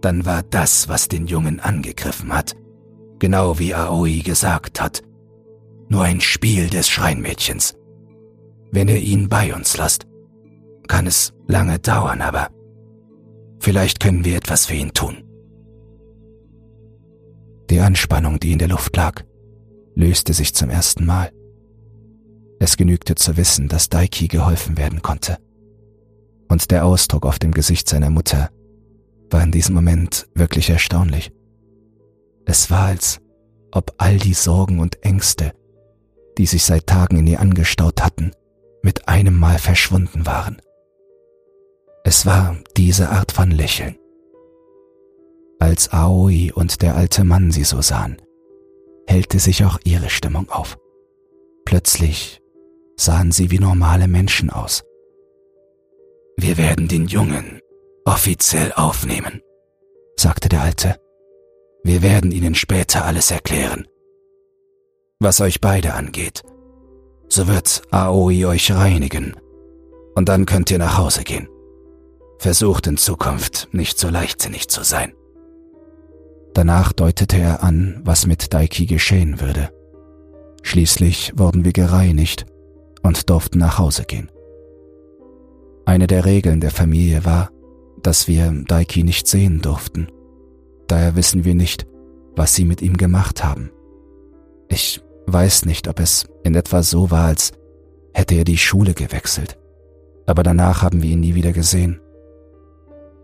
[0.01, 2.55] dann war das, was den Jungen angegriffen hat,
[3.19, 5.01] genau wie Aoi gesagt hat,
[5.89, 7.75] nur ein Spiel des Schreinmädchens.
[8.71, 10.07] Wenn ihr ihn bei uns lasst,
[10.87, 12.49] kann es lange dauern, aber
[13.59, 15.23] vielleicht können wir etwas für ihn tun.
[17.69, 19.23] Die Anspannung, die in der Luft lag,
[19.95, 21.31] löste sich zum ersten Mal.
[22.61, 25.39] Es genügte zu wissen, dass Daiki geholfen werden konnte.
[26.47, 28.51] Und der Ausdruck auf dem Gesicht seiner Mutter
[29.31, 31.31] war in diesem Moment wirklich erstaunlich.
[32.45, 33.19] Es war, als
[33.71, 35.53] ob all die Sorgen und Ängste,
[36.37, 38.31] die sich seit Tagen in ihr angestaut hatten,
[38.83, 40.61] mit einem Mal verschwunden waren.
[42.03, 43.97] Es war diese Art von Lächeln.
[45.57, 48.21] Als Aoi und der alte Mann sie so sahen,
[49.07, 50.77] hellte sich auch ihre Stimmung auf.
[51.65, 52.40] Plötzlich
[52.97, 54.83] sahen sie wie normale Menschen aus.
[56.37, 57.61] Wir werden den Jungen
[58.05, 59.41] offiziell aufnehmen,
[60.15, 60.95] sagte der Alte.
[61.83, 63.87] Wir werden Ihnen später alles erklären.
[65.19, 66.43] Was euch beide angeht,
[67.27, 69.35] so wird Aoi euch reinigen
[70.15, 71.47] und dann könnt ihr nach Hause gehen.
[72.39, 75.13] Versucht in Zukunft nicht so leichtsinnig zu sein.
[76.53, 79.69] Danach deutete er an, was mit Daiki geschehen würde.
[80.63, 82.45] Schließlich wurden wir gereinigt
[83.03, 84.29] und durften nach Hause gehen.
[85.85, 87.49] Eine der Regeln der Familie war,
[88.01, 90.07] dass wir Daiki nicht sehen durften.
[90.87, 91.87] Daher wissen wir nicht,
[92.35, 93.71] was sie mit ihm gemacht haben.
[94.69, 97.51] Ich weiß nicht, ob es in etwa so war, als
[98.13, 99.57] hätte er die Schule gewechselt,
[100.25, 101.99] aber danach haben wir ihn nie wieder gesehen.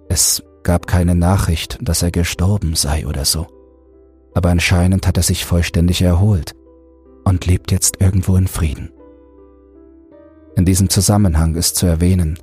[0.10, 3.48] Es gab keine Nachricht, dass er gestorben sei oder so,
[4.34, 6.54] aber anscheinend hat er sich vollständig erholt
[7.24, 8.92] und lebt jetzt irgendwo in Frieden.
[10.58, 12.40] In diesem Zusammenhang ist zu erwähnen,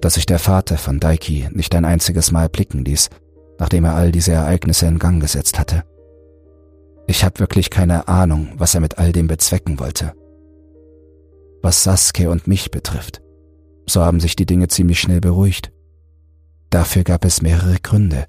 [0.00, 3.10] dass sich der Vater von Daiki nicht ein einziges Mal blicken ließ,
[3.58, 5.84] nachdem er all diese Ereignisse in Gang gesetzt hatte.
[7.06, 10.14] Ich habe wirklich keine Ahnung, was er mit all dem bezwecken wollte.
[11.60, 13.20] Was Sasuke und mich betrifft,
[13.86, 15.70] so haben sich die Dinge ziemlich schnell beruhigt.
[16.70, 18.24] Dafür gab es mehrere Gründe,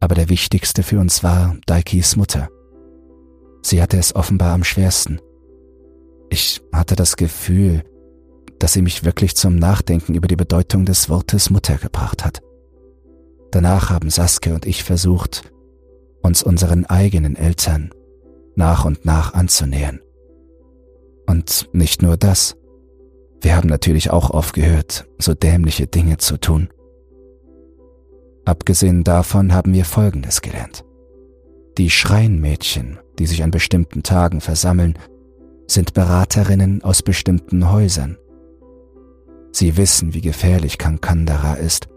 [0.00, 2.50] aber der wichtigste für uns war Daikis Mutter.
[3.62, 5.18] Sie hatte es offenbar am schwersten.
[6.28, 7.84] Ich hatte das Gefühl,
[8.60, 12.40] dass sie mich wirklich zum Nachdenken über die Bedeutung des Wortes Mutter gebracht hat.
[13.50, 15.50] Danach haben Saskia und ich versucht,
[16.22, 17.90] uns unseren eigenen Eltern
[18.54, 20.00] nach und nach anzunähern.
[21.26, 22.56] Und nicht nur das.
[23.40, 26.68] Wir haben natürlich auch aufgehört, so dämliche Dinge zu tun.
[28.44, 30.84] Abgesehen davon haben wir Folgendes gelernt.
[31.78, 34.98] Die Schreinmädchen, die sich an bestimmten Tagen versammeln,
[35.66, 38.18] sind Beraterinnen aus bestimmten Häusern.
[39.52, 41.88] Sie wissen, wie gefährlich Kankandara ist,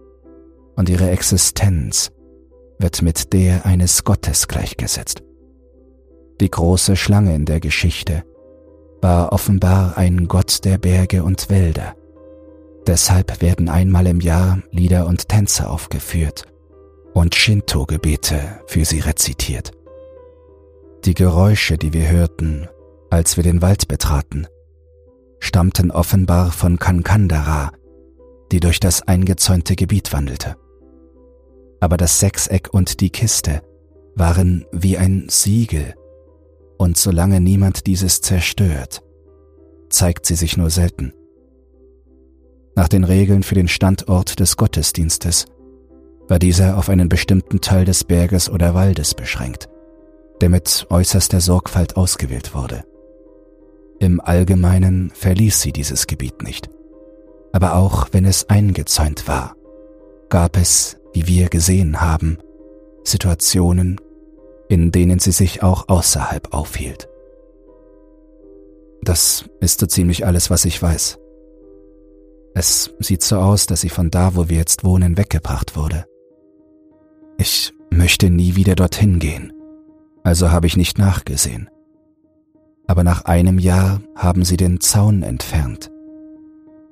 [0.75, 2.11] und ihre Existenz
[2.79, 5.23] wird mit der eines Gottes gleichgesetzt.
[6.41, 8.23] Die große Schlange in der Geschichte
[9.01, 11.95] war offenbar ein Gott der Berge und Wälder.
[12.87, 16.45] Deshalb werden einmal im Jahr Lieder und Tänze aufgeführt
[17.13, 19.71] und Shinto-Gebete für sie rezitiert.
[21.05, 22.67] Die Geräusche, die wir hörten,
[23.09, 24.47] als wir den Wald betraten,
[25.43, 27.71] stammten offenbar von Kankandara,
[28.51, 30.55] die durch das eingezäunte Gebiet wandelte.
[31.79, 33.61] Aber das Sechseck und die Kiste
[34.15, 35.95] waren wie ein Siegel,
[36.77, 39.03] und solange niemand dieses zerstört,
[39.89, 41.13] zeigt sie sich nur selten.
[42.75, 45.45] Nach den Regeln für den Standort des Gottesdienstes
[46.27, 49.67] war dieser auf einen bestimmten Teil des Berges oder Waldes beschränkt,
[50.41, 52.85] der mit äußerster Sorgfalt ausgewählt wurde.
[54.03, 56.69] Im Allgemeinen verließ sie dieses Gebiet nicht,
[57.53, 59.55] aber auch wenn es eingezäunt war,
[60.27, 62.37] gab es, wie wir gesehen haben,
[63.05, 64.01] Situationen,
[64.67, 67.07] in denen sie sich auch außerhalb aufhielt.
[69.01, 71.17] Das ist so ziemlich alles, was ich weiß.
[72.55, 76.03] Es sieht so aus, dass sie von da, wo wir jetzt wohnen, weggebracht wurde.
[77.37, 79.53] Ich möchte nie wieder dorthin gehen,
[80.25, 81.69] also habe ich nicht nachgesehen.
[82.93, 85.89] Aber nach einem Jahr haben sie den Zaun entfernt.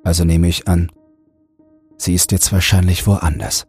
[0.02, 0.90] Also nehme ich an,
[1.96, 3.68] sie ist jetzt wahrscheinlich woanders.